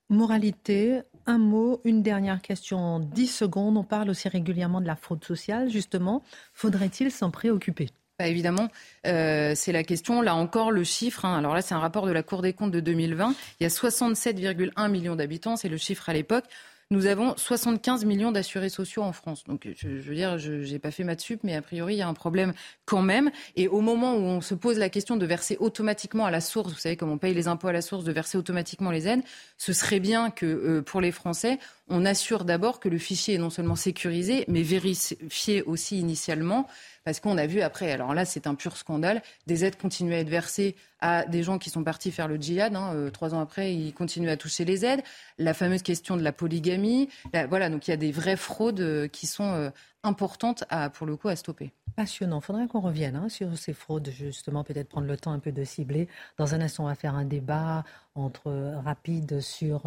[0.10, 3.78] Moralité, un mot, une dernière question en 10 secondes.
[3.78, 6.22] On parle aussi régulièrement de la fraude sociale, justement.
[6.54, 7.90] Faudrait-il s'en préoccuper?
[8.22, 8.68] Bah, évidemment,
[9.08, 10.22] euh, c'est la question.
[10.22, 11.40] Là encore, le chiffre, hein.
[11.40, 13.34] alors là, c'est un rapport de la Cour des comptes de 2020.
[13.60, 16.44] Il y a 67,1 millions d'habitants, c'est le chiffre à l'époque.
[16.92, 19.44] nous avons 75 millions d'assurés sociaux en France.
[19.46, 22.02] Donc, je, veux dire, je n'ai pas fait ma sup, mais a priori, il y
[22.04, 22.54] a un problème
[22.86, 23.32] quand même.
[23.56, 26.72] Et au moment où on se pose la question de verser automatiquement à la source,
[26.72, 29.24] vous savez, comme on paye les impôts à la source, de verser automatiquement les aides,
[29.58, 31.58] ce serait bien que euh, pour les Français,
[31.88, 36.68] on assure d'abord que le fichier est non seulement sécurisé, mais vérifié aussi initialement
[37.04, 40.20] parce qu'on a vu après, alors là c'est un pur scandale, des aides continuent à
[40.20, 42.76] être versées à des gens qui sont partis faire le djihad.
[42.76, 45.02] Hein, euh, trois ans après, ils continuent à toucher les aides.
[45.38, 47.10] La fameuse question de la polygamie.
[47.50, 49.70] voilà, donc il y a des vraies fraudes euh, qui sont euh,
[50.04, 51.74] importantes pour le coup, à stopper.
[51.96, 52.40] Passionnant.
[52.40, 55.52] Il faudrait qu'on revienne hein, sur ces fraudes, justement, peut-être prendre le temps un peu
[55.52, 56.08] de cibler.
[56.38, 57.84] Dans un instant, on va faire un débat
[58.16, 58.52] entre
[58.84, 59.82] rapide sur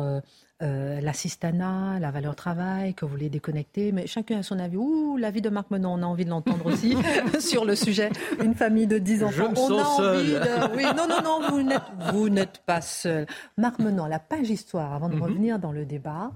[0.65, 4.77] euh, l'assistanat, la valeur travail, que vous voulez déconnecter, mais chacun a son avis.
[4.77, 6.97] Ouh, l'avis de Marc Menon, on a envie de l'entendre aussi
[7.41, 8.11] sur le sujet.
[8.43, 10.75] Une famille de 10 enfants, on a envie de...
[10.75, 13.27] Oui, non, non, non, vous n'êtes pas seul.
[13.59, 15.23] Marc Menon, la page histoire, avant de mhm.
[15.23, 16.33] revenir dans le débat,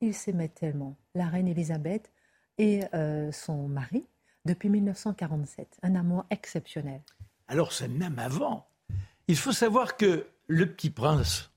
[0.00, 2.10] il s'aimait tellement, la reine Elisabeth
[2.58, 4.04] et euh, son mari,
[4.44, 5.78] depuis 1947.
[5.82, 7.00] Un amour exceptionnel.
[7.46, 8.66] Alors c'est même avant.
[9.28, 11.51] Il faut savoir que le petit prince,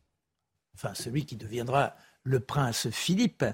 [0.76, 3.46] enfin celui qui deviendra le prince Philippe,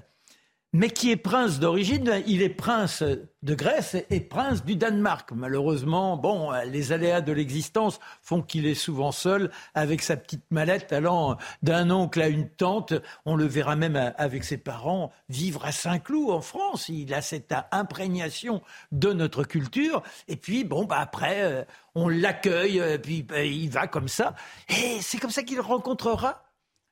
[0.74, 5.30] mais qui est prince d'origine, il est prince de Grèce et prince du Danemark.
[5.32, 10.90] Malheureusement, bon, les aléas de l'existence font qu'il est souvent seul avec sa petite mallette
[10.94, 12.94] allant d'un oncle à une tante.
[13.26, 16.88] On le verra même avec ses parents vivre à Saint-Cloud en France.
[16.88, 18.62] Il a cette imprégnation
[18.92, 20.02] de notre culture.
[20.26, 21.64] Et puis, bon, bah après, euh,
[21.94, 24.34] on l'accueille, euh, puis bah, il va comme ça.
[24.70, 26.44] Et c'est comme ça qu'il rencontrera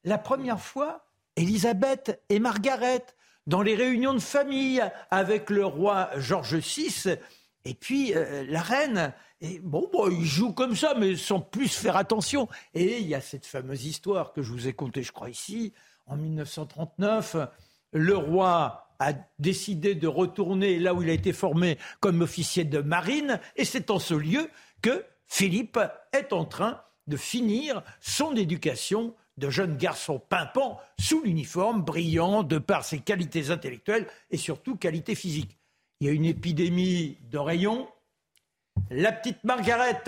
[0.04, 3.04] la première fois Elisabeth et Margaret
[3.46, 7.16] dans les réunions de famille avec le roi George VI
[7.64, 9.12] et puis euh, la reine.
[9.62, 12.46] Bon, ils jouent comme ça, mais sans plus faire attention.
[12.74, 15.72] Et il y a cette fameuse histoire que je vous ai contée, je crois, ici,
[16.06, 17.36] en 1939.
[17.92, 22.80] Le roi a décidé de retourner là où il a été formé comme officier de
[22.80, 24.50] marine, et c'est en ce lieu
[24.82, 25.78] que Philippe
[26.12, 32.58] est en train de finir son éducation de jeunes garçons pimpants sous l'uniforme, brillant de
[32.58, 35.58] par ses qualités intellectuelles et surtout qualités physiques.
[36.00, 37.88] Il y a une épidémie de rayons.
[38.90, 40.02] La petite Margaret,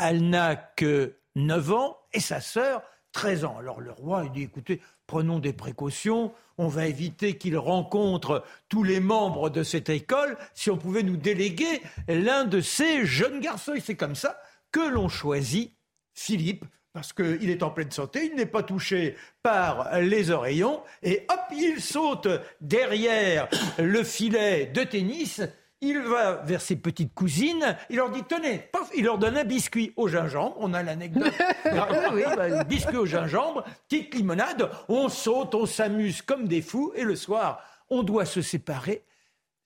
[0.00, 2.82] elle n'a que 9 ans et sa sœur,
[3.12, 3.58] 13 ans.
[3.58, 8.82] Alors le roi, il dit, écoutez, prenons des précautions, on va éviter qu'il rencontre tous
[8.82, 13.74] les membres de cette école si on pouvait nous déléguer l'un de ces jeunes garçons.
[13.74, 14.40] Et c'est comme ça
[14.72, 15.72] que l'on choisit
[16.14, 16.64] Philippe
[16.96, 21.40] parce qu'il est en pleine santé, il n'est pas touché par les oreillons, et hop,
[21.52, 22.26] il saute
[22.62, 25.42] derrière le filet de tennis,
[25.82, 29.44] il va vers ses petites cousines, il leur dit tenez, paf, il leur donne un
[29.44, 31.34] biscuit au gingembre, on a l'anecdote,
[32.14, 37.04] oui, bah, biscuit au gingembre, petite limonade, on saute, on s'amuse comme des fous, et
[37.04, 39.04] le soir, on doit se séparer.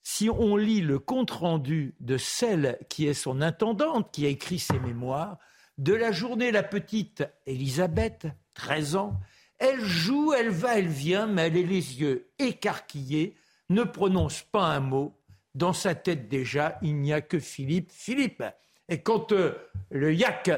[0.03, 4.81] Si on lit le compte-rendu de celle qui est son intendante, qui a écrit ses
[4.81, 5.39] mémoires,
[5.81, 9.19] de la journée, la petite Elisabeth, 13 ans,
[9.59, 13.35] elle joue, elle va, elle vient, mais elle est les yeux écarquillés,
[13.71, 15.17] ne prononce pas un mot.
[15.55, 18.45] Dans sa tête déjà, il n'y a que Philippe, Philippe.
[18.89, 19.55] Et quand euh,
[19.91, 20.51] le yak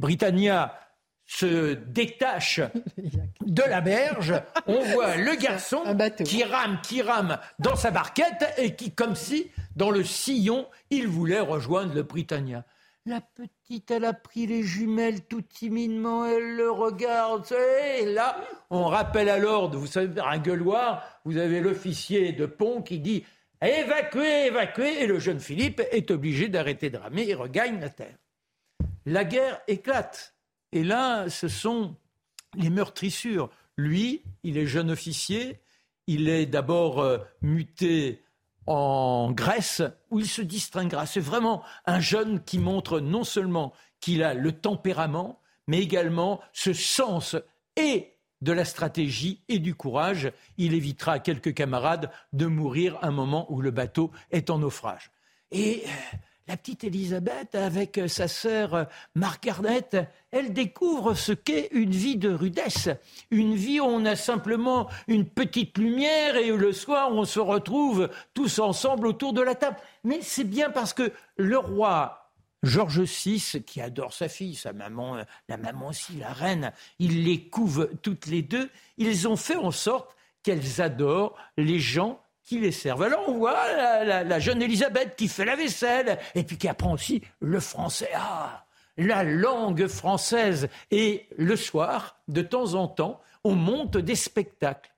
[0.00, 0.78] Britannia
[1.24, 2.60] se détache
[3.46, 4.34] de la berge,
[4.66, 5.82] on voit le garçon
[6.24, 11.06] qui rame, qui rame dans sa barquette et qui, comme si, dans le sillon, il
[11.06, 12.64] voulait rejoindre le Britannia.
[13.06, 17.46] La petite, elle a pris les jumelles tout timidement, elle le regarde.
[18.00, 22.82] Et là, on rappelle à l'ordre, vous savez, un gueuloir, vous avez l'officier de pont
[22.82, 23.24] qui dit
[23.62, 28.18] évacuez, évacuez, et le jeune Philippe est obligé d'arrêter de ramer et regagne la terre.
[29.04, 30.34] La guerre éclate.
[30.72, 31.94] Et là, ce sont
[32.56, 33.50] les meurtrissures.
[33.76, 35.60] Lui, il est jeune officier,
[36.08, 38.24] il est d'abord euh, muté
[38.66, 41.06] en Grèce où il se distinguera.
[41.06, 46.72] C'est vraiment un jeune qui montre non seulement qu'il a le tempérament, mais également ce
[46.72, 47.36] sens
[47.76, 48.12] et
[48.42, 50.32] de la stratégie et du courage.
[50.58, 55.10] Il évitera à quelques camarades de mourir un moment où le bateau est en naufrage.
[55.52, 56.16] Et euh,
[56.48, 59.88] la petite Elisabeth, avec sa sœur Margaret,
[60.30, 62.88] elle découvre ce qu'est une vie de rudesse,
[63.30, 68.08] une vie où on a simplement une petite lumière et le soir on se retrouve
[68.34, 69.76] tous ensemble autour de la table.
[70.04, 72.30] Mais c'est bien parce que le roi
[72.62, 75.18] Georges VI, qui adore sa fille, sa maman,
[75.48, 79.70] la maman aussi, la reine, il les couve toutes les deux, ils ont fait en
[79.70, 83.02] sorte qu'elles adorent les gens qui les servent.
[83.02, 83.72] Alors on voit
[84.04, 88.08] la, jeune Elisabeth qui fait la vaisselle et puis qui apprend aussi le français.
[88.14, 88.64] Ah,
[88.96, 90.68] la langue française.
[90.90, 94.92] Et le soir, de temps en temps, on monte des spectacles.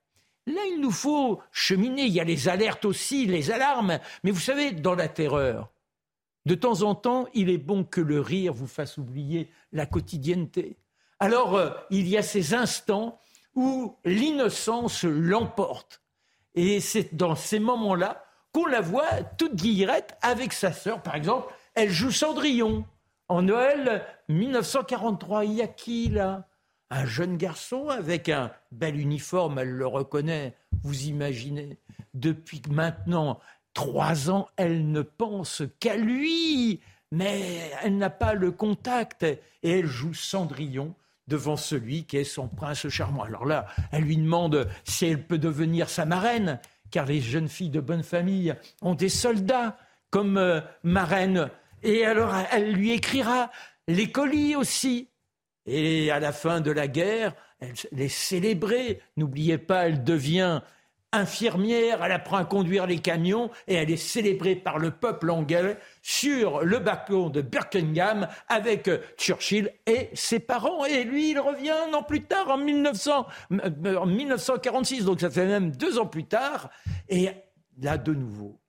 [0.46, 2.04] Là, il nous faut cheminer.
[2.04, 3.98] Il y a les alertes aussi, les alarmes.
[4.22, 5.70] Mais vous savez, dans la terreur,
[6.46, 10.78] de temps en temps, il est bon que le rire vous fasse oublier la quotidienneté.
[11.20, 13.20] Alors, euh, il y a ces instants
[13.54, 16.00] où l'innocence l'emporte.
[16.54, 21.02] Et c'est dans ces moments-là qu'on la voit toute guillerette avec sa sœur.
[21.02, 22.84] Par exemple, elle joue Cendrillon.
[23.28, 26.48] En Noël 1943, il y a qui là?
[26.90, 31.78] Un jeune garçon avec un bel uniforme, elle le reconnaît, vous imaginez.
[32.14, 33.40] Depuis maintenant
[33.74, 36.80] trois ans, elle ne pense qu'à lui,
[37.12, 40.94] mais elle n'a pas le contact et elle joue Cendrillon
[41.28, 43.22] devant celui qui est son prince charmant.
[43.22, 46.58] Alors là, elle lui demande si elle peut devenir sa marraine,
[46.90, 49.76] car les jeunes filles de bonne famille ont des soldats
[50.10, 51.50] comme euh, marraine.
[51.82, 53.50] Et alors, elle lui écrira
[53.86, 55.10] les colis aussi.
[55.66, 59.00] Et à la fin de la guerre, elle les célébrer.
[59.16, 60.62] N'oubliez pas, elle devient
[61.12, 65.78] infirmière, elle apprend à conduire les camions et elle est célébrée par le peuple anglais
[66.02, 70.84] sur le balcon de Buckingham avec Churchill et ses parents.
[70.84, 75.46] Et lui, il revient un an plus tard, en, 1900, en 1946, donc ça fait
[75.46, 76.70] même deux ans plus tard.
[77.08, 77.30] Et
[77.80, 78.60] là, de nouveau,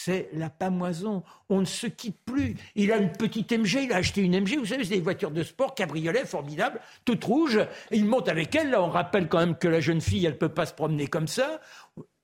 [0.00, 1.24] c'est la pamoison.
[1.48, 2.56] On ne se quitte plus.
[2.76, 5.32] Il a une petite MG, il a acheté une MG, vous savez, c'est des voitures
[5.32, 7.58] de sport, cabriolet, formidable, toute rouge.
[7.90, 8.70] Il monte avec elle.
[8.70, 11.08] Là, on rappelle quand même que la jeune fille, elle ne peut pas se promener
[11.08, 11.60] comme ça.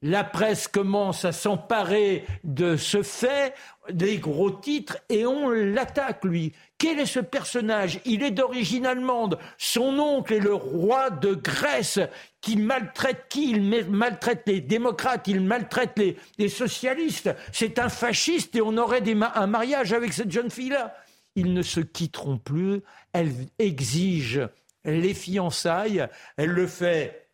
[0.07, 3.55] La presse commence à s'emparer de ce fait,
[3.89, 6.53] des gros titres, et on l'attaque, lui.
[6.77, 8.01] Quel est ce personnage?
[8.05, 9.39] Il est d'origine allemande.
[9.57, 12.01] Son oncle est le roi de Grèce
[12.43, 13.53] qui maltraite qui?
[13.53, 15.99] Il maltraite les démocrates, il maltraite
[16.37, 17.35] les, socialistes.
[17.51, 19.03] C'est un fasciste et on aurait
[19.35, 20.95] un mariage avec cette jeune fille-là.
[21.35, 22.83] Ils ne se quitteront plus.
[23.15, 24.43] Elle exige
[24.85, 26.07] les fiançailles.
[26.37, 27.31] Elle le fait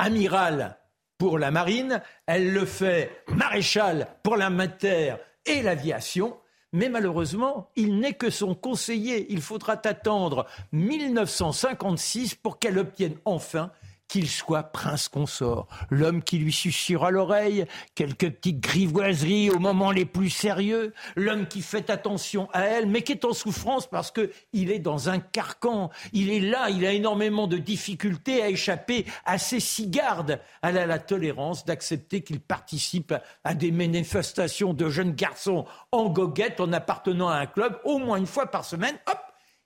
[0.00, 0.78] amiral
[1.22, 6.36] pour la marine, elle le fait maréchal pour la matière et l'aviation.
[6.72, 9.28] Mais malheureusement, il n'est que son conseiller.
[9.30, 13.70] Il faudra attendre 1956 pour qu'elle obtienne enfin
[14.12, 19.90] qu'il soit prince consort, l'homme qui lui susurre à l'oreille quelques petites grivoiseries au moment
[19.90, 24.10] les plus sérieux, l'homme qui fait attention à elle, mais qui est en souffrance parce
[24.10, 28.50] que il est dans un carcan, il est là, il a énormément de difficultés à
[28.50, 30.40] échapper à ses six gardes.
[30.60, 36.60] Elle a la tolérance d'accepter qu'il participe à des manifestations de jeunes garçons en goguette
[36.60, 38.98] en appartenant à un club au moins une fois par semaine.
[39.10, 39.20] Hop,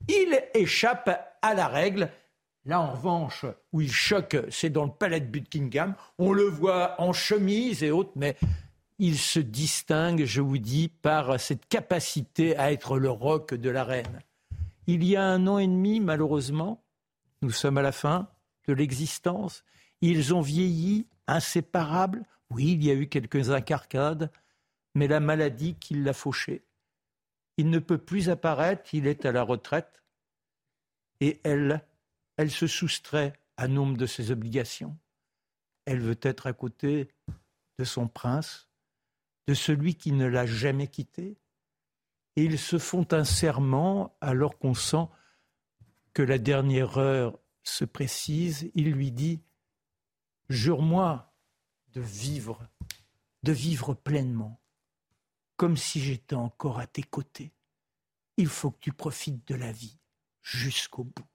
[0.06, 1.10] il échappe
[1.42, 2.10] à la règle
[2.66, 5.94] Là, en revanche, où il choque, c'est dans le palais de Buckingham.
[6.18, 8.36] On le voit en chemise et autres, mais
[8.98, 13.84] il se distingue, je vous dis, par cette capacité à être le roc de la
[13.84, 14.20] reine.
[14.88, 16.82] Il y a un an et demi, malheureusement,
[17.40, 18.28] nous sommes à la fin
[18.66, 19.62] de l'existence.
[20.00, 22.24] Ils ont vieilli, inséparables.
[22.50, 24.30] Oui, il y a eu quelques incarcades,
[24.96, 26.64] mais la maladie qui l'a fauché.
[27.58, 30.02] Il ne peut plus apparaître, il est à la retraite.
[31.20, 31.82] Et elle,
[32.36, 34.96] elle se soustrait à nombre de ses obligations.
[35.84, 37.08] Elle veut être à côté
[37.78, 38.68] de son prince,
[39.46, 41.38] de celui qui ne l'a jamais quitté.
[42.36, 45.06] Et ils se font un serment alors qu'on sent
[46.12, 48.70] que la dernière heure se précise.
[48.74, 49.40] Il lui dit
[50.48, 51.32] Jure-moi
[51.92, 52.68] de vivre,
[53.42, 54.60] de vivre pleinement,
[55.56, 57.52] comme si j'étais encore à tes côtés.
[58.36, 59.98] Il faut que tu profites de la vie
[60.42, 61.26] jusqu'au bout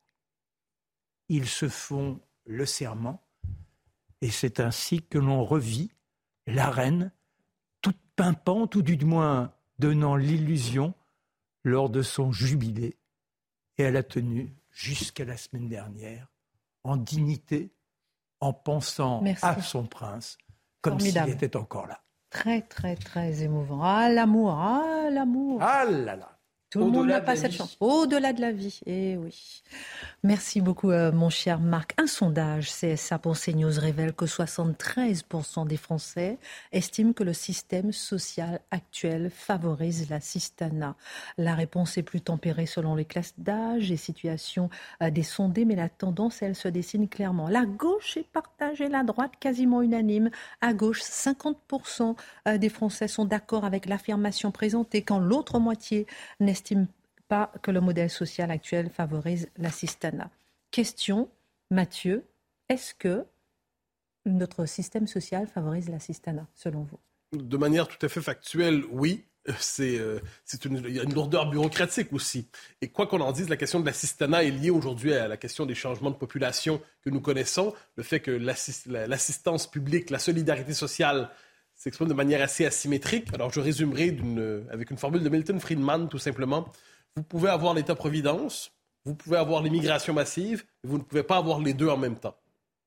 [1.32, 3.24] ils se font le serment,
[4.20, 5.90] et c'est ainsi que l'on revit
[6.46, 7.14] la reine,
[7.82, 10.94] toute pimpante, ou du moins donnant l'illusion,
[11.64, 12.98] lors de son jubilé,
[13.78, 16.28] et elle a tenu jusqu'à la semaine dernière,
[16.84, 17.74] en dignité,
[18.42, 20.38] en pensant à son prince,
[20.82, 22.04] comme s'il était encore là.
[22.30, 23.82] Très, très, très émouvant.
[23.82, 25.62] Ah, l'amour, ah, l'amour.
[25.62, 26.41] Ah là là.
[26.72, 27.76] Tout le monde n'a pas cette chance.
[27.82, 29.62] Au-delà de la vie, eh oui.
[30.24, 31.94] Merci beaucoup, euh, mon cher Marc.
[31.98, 36.38] Un sondage CSA pour CNews révèle que 73% des Français
[36.72, 40.96] estiment que le système social actuel favorise la cistana.
[41.38, 44.70] La réponse est plus tempérée selon les classes d'âge et situations
[45.04, 47.50] euh, des sondés, mais la tendance, elle, se dessine clairement.
[47.50, 50.30] La gauche est partagée, la droite quasiment unanime.
[50.62, 52.16] À gauche, 50%
[52.48, 56.08] euh, des Français sont d'accord avec l'affirmation présentée, quand l'autre moitié
[56.40, 56.88] n'est n'estime
[57.28, 60.30] pas que le modèle social actuel favorise l'assistanat.
[60.70, 61.30] Question,
[61.72, 62.24] Mathieu,
[62.70, 63.26] est-ce que
[64.26, 67.00] notre système social favorise l'assistanat, selon vous?
[67.34, 69.26] De manière tout à fait factuelle, oui.
[69.50, 72.48] euh, c'est une, il y a une lourdeur bureaucratique aussi.
[72.82, 75.66] Et quoi qu'on en dise, la question de l'assistanat est liée aujourd'hui à la question
[75.66, 81.32] des changements de population que nous connaissons, le fait que l'assistance publique, la solidarité sociale
[81.82, 83.34] s'exprime de manière assez asymétrique.
[83.34, 84.16] Alors je résumerai
[84.70, 86.68] avec une formule de Milton Friedman tout simplement.
[87.16, 88.72] Vous pouvez avoir l'État-providence,
[89.04, 92.18] vous pouvez avoir l'immigration massive, mais vous ne pouvez pas avoir les deux en même
[92.18, 92.36] temps.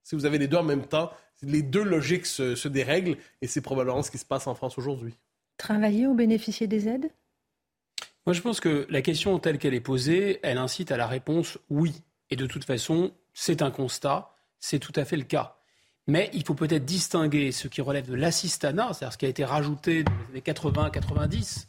[0.05, 1.11] Si vous avez les deux en même temps,
[1.43, 4.79] les deux logiques se, se dérèglent et c'est probablement ce qui se passe en France
[4.79, 5.15] aujourd'hui.
[5.57, 7.11] Travailler ou bénéficier des aides?
[8.27, 11.59] Moi, je pense que la question telle qu'elle est posée, elle incite à la réponse
[11.69, 12.01] oui.
[12.31, 14.31] Et de toute façon, c'est un constat,
[14.61, 15.57] c'est tout à fait le cas.
[16.07, 19.45] Mais il faut peut-être distinguer ce qui relève de l'assistanat, c'est-à-dire ce qui a été
[19.45, 21.67] rajouté dans les années 80-90,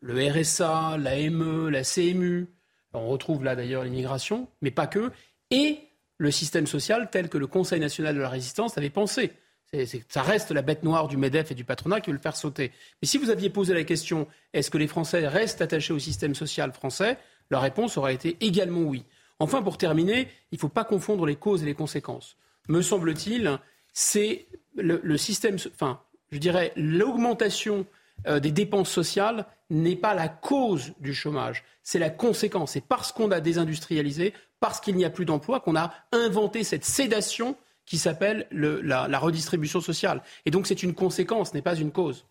[0.00, 2.48] le RSA, l'AME, la CMU,
[2.92, 5.12] on retrouve là d'ailleurs l'immigration, mais pas que,
[5.50, 5.78] et
[6.18, 9.32] le système social tel que le Conseil national de la résistance avait pensé.
[10.08, 12.72] ça reste la bête noire du MEDEF et du patronat qui veut le faire sauter.
[13.00, 16.34] Mais si vous aviez posé la question est-ce que les Français restent attachés au système
[16.34, 17.18] social français
[17.50, 19.04] la réponse aurait été également oui.
[19.38, 22.36] Enfin, pour terminer, il ne faut pas confondre les causes et les conséquences.
[22.68, 23.58] Me semble-t-il,
[23.98, 27.86] c'est le, système, enfin, je dirais, l'augmentation
[28.26, 32.72] euh, des dépenses sociales n'est pas la cause du chômage, c'est la conséquence.
[32.72, 36.84] C'est parce qu'on a désindustrialisé, parce qu'il n'y a plus d'emploi, qu'on a inventé cette
[36.84, 40.20] sédation qui s'appelle la, redistribution sociale.
[40.44, 42.26] Et donc c'est une conséquence, n'est pas une cause.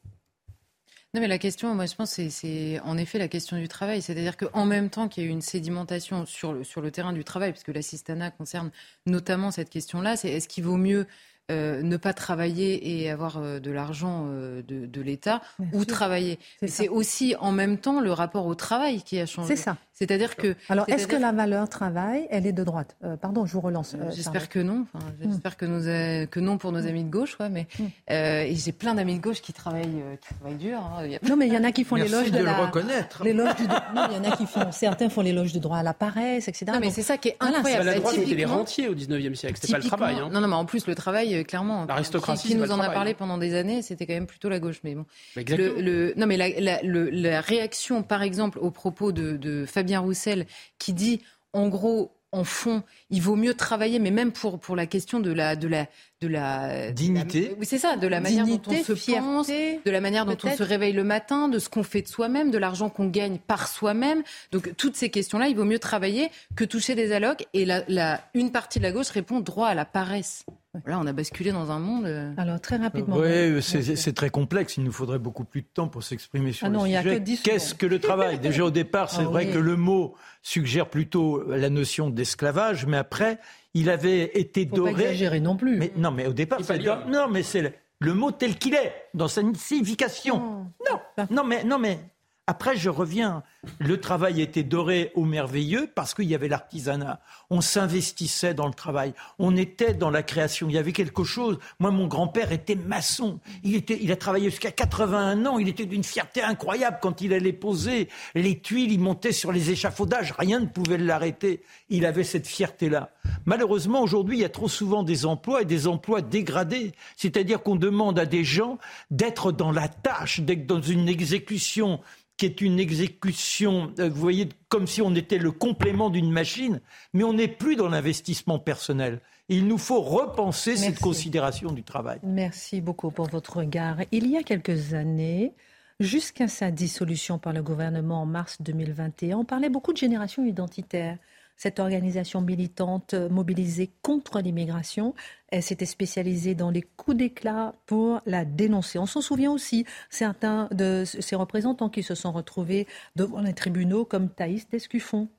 [1.15, 4.03] Non, mais la question, moi, je pense, c'est en effet la question du travail.
[4.03, 7.13] C'est-à-dire qu'en même temps qu'il y a eu une sédimentation sur le, sur le terrain
[7.13, 8.69] du travail, puisque l'assistanat concerne
[9.07, 11.07] notamment cette question-là, c'est est-ce qu'il vaut mieux
[11.51, 15.43] euh, ne pas travailler et avoir euh, de l'argent euh, de, l'État
[15.73, 16.39] ou travailler.
[16.65, 19.55] C'est aussi en même temps le rapport au travail qui a changé.
[19.55, 19.77] C'est ça.
[19.95, 20.55] C'est-à-dire que.
[20.69, 22.95] Alors, est-ce que la valeur travail, elle est de droite?
[23.21, 23.95] Pardon, je vous relance.
[24.13, 24.85] j'espère que non.
[25.21, 25.55] j'espère hmm.
[25.55, 26.87] que, nous que non pour nos hmm.
[26.87, 27.85] amis de gauche, ouais, mais hmm.
[28.09, 30.79] et j'ai plein d'amis de gauche qui travaillent, qui travaillent dur.
[30.79, 31.07] Hein.
[31.27, 32.53] Non, mais il y en a qui font l'éloge de, de la.
[32.53, 33.23] reconnaître.
[33.23, 33.63] L'éloge du.
[33.63, 34.71] Non, il y en a qui font.
[34.71, 36.65] Certains font l'éloge du droit à la paresse, etc.
[36.73, 37.85] Non, mais c'est ça qui est incroyable.
[37.85, 39.57] la droite, c'était les rentiers au 19e siècle.
[39.59, 40.17] C'était pas le travail.
[40.19, 40.29] Hein.
[40.31, 41.85] Non, non, mais en plus le travail euh, clairement.
[41.85, 42.49] L'aristocratie.
[42.49, 43.15] Qui nous en a parlé hein.
[43.17, 44.81] pendant des années, c'était quand même plutôt la gauche.
[44.83, 45.05] Mais bon.
[45.35, 50.47] Le, non, mais la, la, réaction, par exemple, au propos de, de Fabien Roussel,
[50.79, 51.21] qui dit,
[51.53, 55.31] en gros, en fond, il vaut mieux travailler, mais même pour, pour la question de
[55.31, 55.85] la, de la,
[56.21, 57.55] de la dignité.
[57.57, 60.55] oui, c'est ça, de la manière dont on se pense, de la manière dont on
[60.55, 63.67] se réveille le matin, de ce qu'on fait de soi-même, de l'argent qu'on gagne par
[63.67, 64.23] soi-même.
[64.51, 67.45] Donc toutes ces questions-là, il vaut mieux travailler que toucher des allocs.
[67.53, 70.45] Et la, la, une partie de la gauche répond droit à la paresse.
[70.85, 72.05] Là, on a basculé dans un monde.
[72.05, 73.17] Euh, Alors, très rapidement.
[73.17, 74.77] Oui, c'est très complexe.
[74.77, 77.23] Il nous faudrait beaucoup plus de temps pour s'exprimer sur ah le sujet.
[77.43, 78.39] Qu'est-ce que le travail?
[78.39, 82.97] Déjà, au départ, c'est ah vrai que le mot suggère plutôt la notion d'esclavage, mais
[82.97, 83.39] après,
[83.73, 84.93] il avait été Faut doré.
[84.93, 85.77] Pas exagérer non plus.
[85.77, 89.27] Mais, non, mais au départ, c'est non, mais c'est le, mot tel qu'il est dans
[89.27, 90.67] sa signification.
[90.89, 91.99] Non, non, mais non, mais
[92.47, 93.41] après, je reviens.
[93.79, 97.19] Le travail était doré au merveilleux parce qu'il y avait l'artisanat.
[97.49, 99.15] On s'investissait dans le travail.
[99.39, 100.69] On était dans la création.
[100.69, 101.57] Il y avait quelque chose.
[101.79, 103.39] Moi, mon grand-père était maçon.
[103.63, 105.57] Il, était, il a travaillé jusqu'à 81 ans.
[105.57, 108.91] Il était d'une fierté incroyable quand il allait poser les tuiles.
[108.91, 110.35] Il montait sur les échafaudages.
[110.37, 111.63] Rien ne pouvait l'arrêter.
[111.89, 113.09] Il avait cette fierté-là.
[113.45, 116.91] Malheureusement, aujourd'hui, il y a trop souvent des emplois et des emplois dégradés.
[117.17, 118.77] C'est-à-dire qu'on demande à des gens
[119.09, 122.01] d'être dans la tâche, d'être dans une exécution
[122.37, 126.81] qui est une exécution, euh, vous voyez, comme si on était le complément d'une machine,
[127.13, 129.21] mais on n'est plus dans l'investissement personnel.
[129.47, 132.19] Il nous faut repenser cette considération du travail.
[132.23, 133.97] Merci beaucoup pour votre regard.
[134.11, 135.53] Il y a quelques années,
[135.99, 141.17] jusqu'à sa dissolution par le gouvernement en mars 2021, on parlait beaucoup de génération identitaire
[141.55, 145.13] cette organisation militante mobilisée contre l'immigration.
[145.49, 148.99] Elle s'était spécialisée dans les coups d'éclat pour la dénoncer.
[148.99, 154.05] On s'en souvient aussi, certains de ces représentants qui se sont retrouvés devant les tribunaux
[154.05, 155.29] comme Thaïs Descuffon,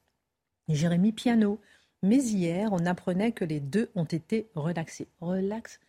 [0.68, 1.60] Jérémy Piano.
[2.02, 5.08] Mais hier, on apprenait que les deux ont été relaxés.
[5.20, 5.80] Relax.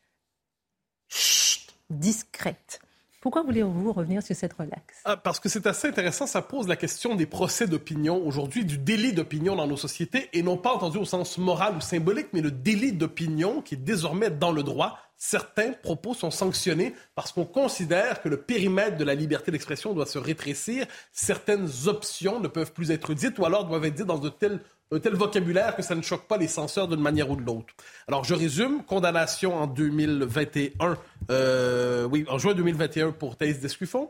[1.10, 2.80] Chut, discrète.
[3.20, 5.02] Pourquoi voulez-vous revenir sur cette relaxe?
[5.04, 6.28] Ah, Parce que c'est assez intéressant.
[6.28, 10.44] Ça pose la question des procès d'opinion aujourd'hui, du délit d'opinion dans nos sociétés, et
[10.44, 14.30] non pas entendu au sens moral ou symbolique, mais le délit d'opinion qui est désormais
[14.30, 15.00] dans le droit.
[15.20, 20.06] Certains propos sont sanctionnés parce qu'on considère que le périmètre de la liberté d'expression doit
[20.06, 20.86] se rétrécir.
[21.12, 24.60] Certaines options ne peuvent plus être dites ou alors doivent être dites dans de telles
[24.92, 27.74] un tel vocabulaire que ça ne choque pas les censeurs d'une manière ou de l'autre.
[28.08, 28.84] Alors, je résume.
[28.84, 30.98] Condamnation en 2021,
[31.30, 34.10] euh, oui, en juin 2021 pour Thaïs Descuffon.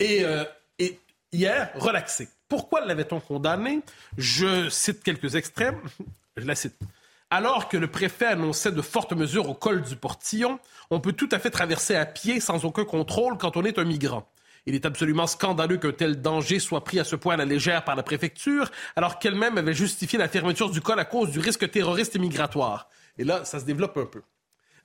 [0.00, 0.44] Et, euh,
[0.78, 0.98] et
[1.32, 2.28] hier, relaxé.
[2.48, 3.80] Pourquoi l'avait-on condamné?
[4.18, 5.80] Je cite quelques extrêmes.
[6.36, 6.76] Je la cite.
[7.30, 10.60] Alors que le préfet annonçait de fortes mesures au col du Portillon,
[10.90, 13.84] on peut tout à fait traverser à pied sans aucun contrôle quand on est un
[13.84, 14.28] migrant.
[14.66, 17.84] Il est absolument scandaleux qu'un tel danger soit pris à ce point à la légère
[17.84, 21.70] par la préfecture, alors qu'elle-même avait justifié la fermeture du col à cause du risque
[21.70, 22.88] terroriste et migratoire.
[23.18, 24.22] Et là, ça se développe un peu.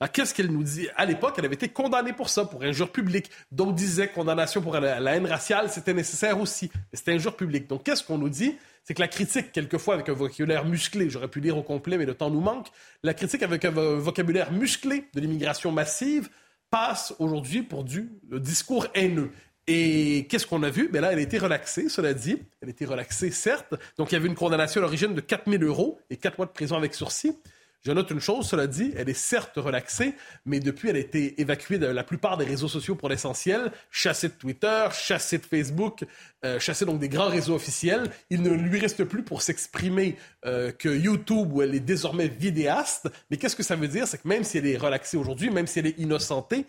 [0.00, 0.88] Alors, qu'est-ce qu'elle nous dit?
[0.96, 3.30] À l'époque, elle avait été condamnée pour ça, pour injure publique.
[3.52, 6.72] Donc, disait condamnation pour la, haine raciale, c'était nécessaire aussi.
[6.92, 7.68] C'était injure publique.
[7.68, 8.56] Donc, qu'est-ce qu'on nous dit?
[8.84, 12.04] c'est que la critique, quelquefois avec un vocabulaire musclé, j'aurais pu lire au complet, mais
[12.04, 12.66] le temps nous manque,
[13.04, 16.28] la critique avec un vocabulaire musclé de l'immigration massive
[16.68, 19.30] passe aujourd'hui pour du discours haineux.
[19.68, 20.88] Et qu'est-ce qu'on a vu?
[20.88, 22.38] Bien là, elle a été relaxée, cela dit.
[22.60, 23.74] Elle a été relaxée, certes.
[23.96, 26.46] Donc, il y avait une condamnation à l'origine de 4 000 euros et 4 mois
[26.46, 27.36] de prison avec sursis.
[27.84, 30.14] Je note une chose, cela dit, elle est certes relaxée,
[30.46, 34.28] mais depuis, elle a été évacuée de la plupart des réseaux sociaux pour l'essentiel, chassée
[34.28, 36.04] de Twitter, chassée de Facebook,
[36.44, 38.08] euh, chassée donc des grands réseaux officiels.
[38.30, 43.10] Il ne lui reste plus pour s'exprimer euh, que YouTube, où elle est désormais vidéaste.
[43.32, 44.06] Mais qu'est-ce que ça veut dire?
[44.06, 46.66] C'est que même si elle est relaxée aujourd'hui, même si elle est innocentée,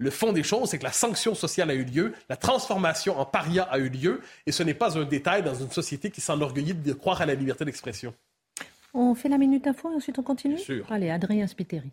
[0.00, 3.26] le fond des choses, c'est que la sanction sociale a eu lieu, la transformation en
[3.26, 6.72] paria a eu lieu, et ce n'est pas un détail dans une société qui s'enorgueillit
[6.72, 8.14] de croire à la liberté d'expression.
[8.94, 11.90] On fait la minute info et ensuite on continue Allez, Adrien Spiteri.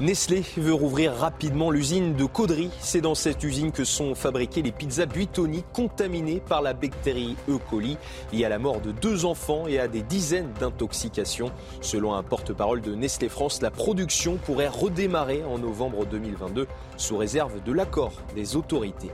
[0.00, 2.70] Nestlé veut rouvrir rapidement l'usine de Caudry.
[2.80, 7.58] C'est dans cette usine que sont fabriquées les pizzas Buitoni contaminées par la bactérie E.
[7.68, 7.98] coli,
[8.32, 11.52] liée à la mort de deux enfants et à des dizaines d'intoxications.
[11.82, 16.66] Selon un porte-parole de Nestlé France, la production pourrait redémarrer en novembre 2022
[17.00, 19.10] sous réserve de l'accord des autorités.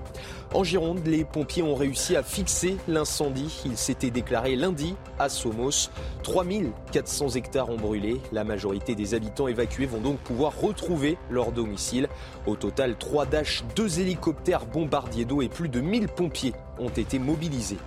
[0.55, 3.63] En Gironde, les pompiers ont réussi à fixer l'incendie.
[3.65, 5.91] Il s'était déclaré lundi à Somos.
[6.23, 8.21] 3400 hectares ont brûlé.
[8.33, 12.09] La majorité des habitants évacués vont donc pouvoir retrouver leur domicile.
[12.47, 17.19] Au total, 3 Dash, 2 hélicoptères bombardiers d'eau et plus de 1000 pompiers ont été
[17.19, 17.79] mobilisés.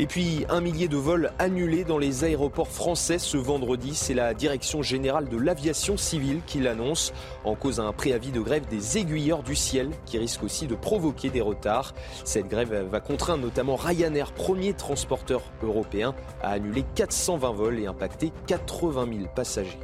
[0.00, 3.94] Et puis un millier de vols annulés dans les aéroports français ce vendredi.
[3.94, 7.12] C'est la Direction générale de l'aviation civile qui l'annonce.
[7.44, 11.30] En cause un préavis de grève des aiguilleurs du ciel qui risque aussi de provoquer
[11.30, 11.94] des retards.
[12.24, 18.32] Cette grève va contraindre notamment Ryanair, premier transporteur européen, à annuler 420 vols et impacter
[18.48, 19.78] 80 000 passagers.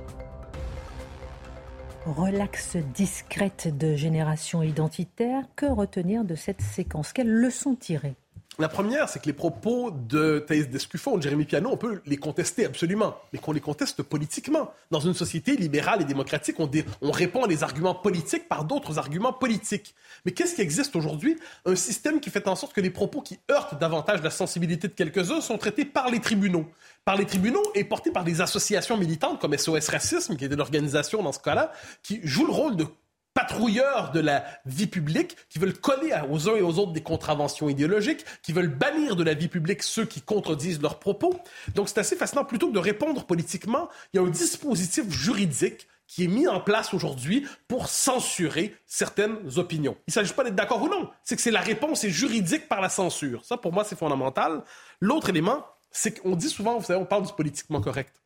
[2.04, 7.12] Relax discrète de génération identitaire, que retenir de cette séquence?
[7.12, 8.16] Quelle leçon tirer?
[8.60, 12.16] La première, c'est que les propos de Thaïs Descuffon, de Jérémy Piano, on peut les
[12.16, 14.72] contester absolument, mais qu'on les conteste politiquement.
[14.90, 16.70] Dans une société libérale et démocratique, on,
[17.02, 19.94] on répond à des arguments politiques par d'autres arguments politiques.
[20.24, 21.38] Mais qu'est-ce qui existe aujourd'hui?
[21.64, 24.92] Un système qui fait en sorte que les propos qui heurtent davantage la sensibilité de
[24.92, 26.66] quelques-uns sont traités par les tribunaux.
[27.04, 31.22] Par les tribunaux et portés par des associations militantes comme SOS Racisme, qui était l'organisation
[31.22, 32.86] dans ce cas-là, qui joue le rôle de
[33.34, 37.68] patrouilleurs de la vie publique qui veulent coller aux uns et aux autres des contraventions
[37.68, 41.34] idéologiques, qui veulent bannir de la vie publique ceux qui contredisent leurs propos.
[41.74, 42.44] Donc c'est assez fascinant.
[42.44, 46.60] Plutôt que de répondre politiquement, il y a un dispositif juridique qui est mis en
[46.60, 49.96] place aujourd'hui pour censurer certaines opinions.
[50.08, 52.68] Il ne s'agit pas d'être d'accord ou non, c'est que c'est la réponse est juridique
[52.68, 53.44] par la censure.
[53.44, 54.64] Ça, pour moi, c'est fondamental.
[54.98, 58.20] L'autre élément, c'est qu'on dit souvent, vous savez, on parle du politiquement correct.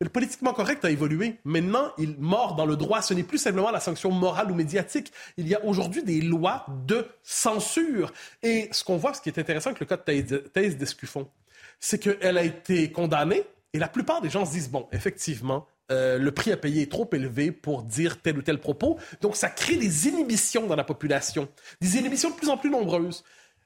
[0.00, 1.40] Le politiquement correct a évolué.
[1.44, 3.02] Maintenant, il mord dans le droit.
[3.02, 5.12] Ce n'est plus simplement la sanction morale ou médiatique.
[5.36, 8.12] Il y a aujourd'hui des lois de censure.
[8.44, 11.28] Et ce qu'on voit, ce qui est intéressant avec le cas de Thaïs Descuffon,
[11.80, 16.18] c'est qu'elle a été condamnée et la plupart des gens se disent, bon, effectivement, euh,
[16.18, 18.98] le prix à payer est trop élevé pour dire tel ou tel propos.
[19.20, 21.48] Donc, ça crée des inhibitions dans la population,
[21.80, 23.24] des inhibitions de plus en plus nombreuses.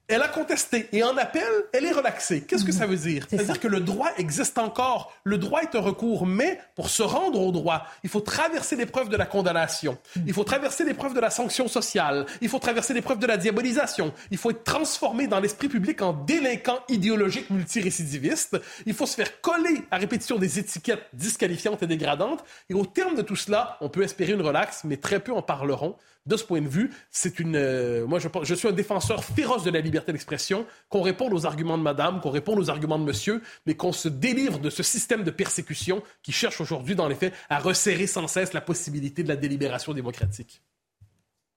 [0.09, 2.43] Elle a contesté et en appel, elle est relaxée.
[2.43, 3.27] Qu'est-ce que ça veut dire?
[3.31, 5.13] C'est-à-dire que le droit existe encore.
[5.25, 9.09] Le droit est un recours, mais pour se rendre au droit, il faut traverser l'épreuve
[9.09, 9.97] de la condamnation.
[10.27, 12.27] Il faut traverser l'épreuve de la sanction sociale.
[12.41, 14.13] Il faut traverser l'épreuve de la diabolisation.
[14.31, 18.61] Il faut être transformé dans l'esprit public en délinquant idéologique multirécidiviste.
[18.87, 22.45] Il faut se faire coller à répétition des étiquettes disqualifiantes et dégradantes.
[22.69, 25.43] Et au terme de tout cela, on peut espérer une relaxe, mais très peu en
[25.43, 25.97] parleront
[26.27, 27.57] de ce point de vue, c'est une.
[27.57, 31.47] Euh, moi, je, je suis un défenseur féroce de la liberté d'expression, qu'on réponde aux
[31.47, 34.83] arguments de madame, qu'on réponde aux arguments de monsieur, mais qu'on se délivre de ce
[34.83, 39.23] système de persécution qui cherche aujourd'hui, dans les faits, à resserrer sans cesse la possibilité
[39.23, 40.63] de la délibération démocratique.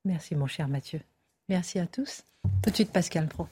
[0.03, 1.01] Merci, mon cher Mathieu.
[1.49, 2.24] Merci à tous.
[2.63, 3.47] Tout de suite, Pascal Pro.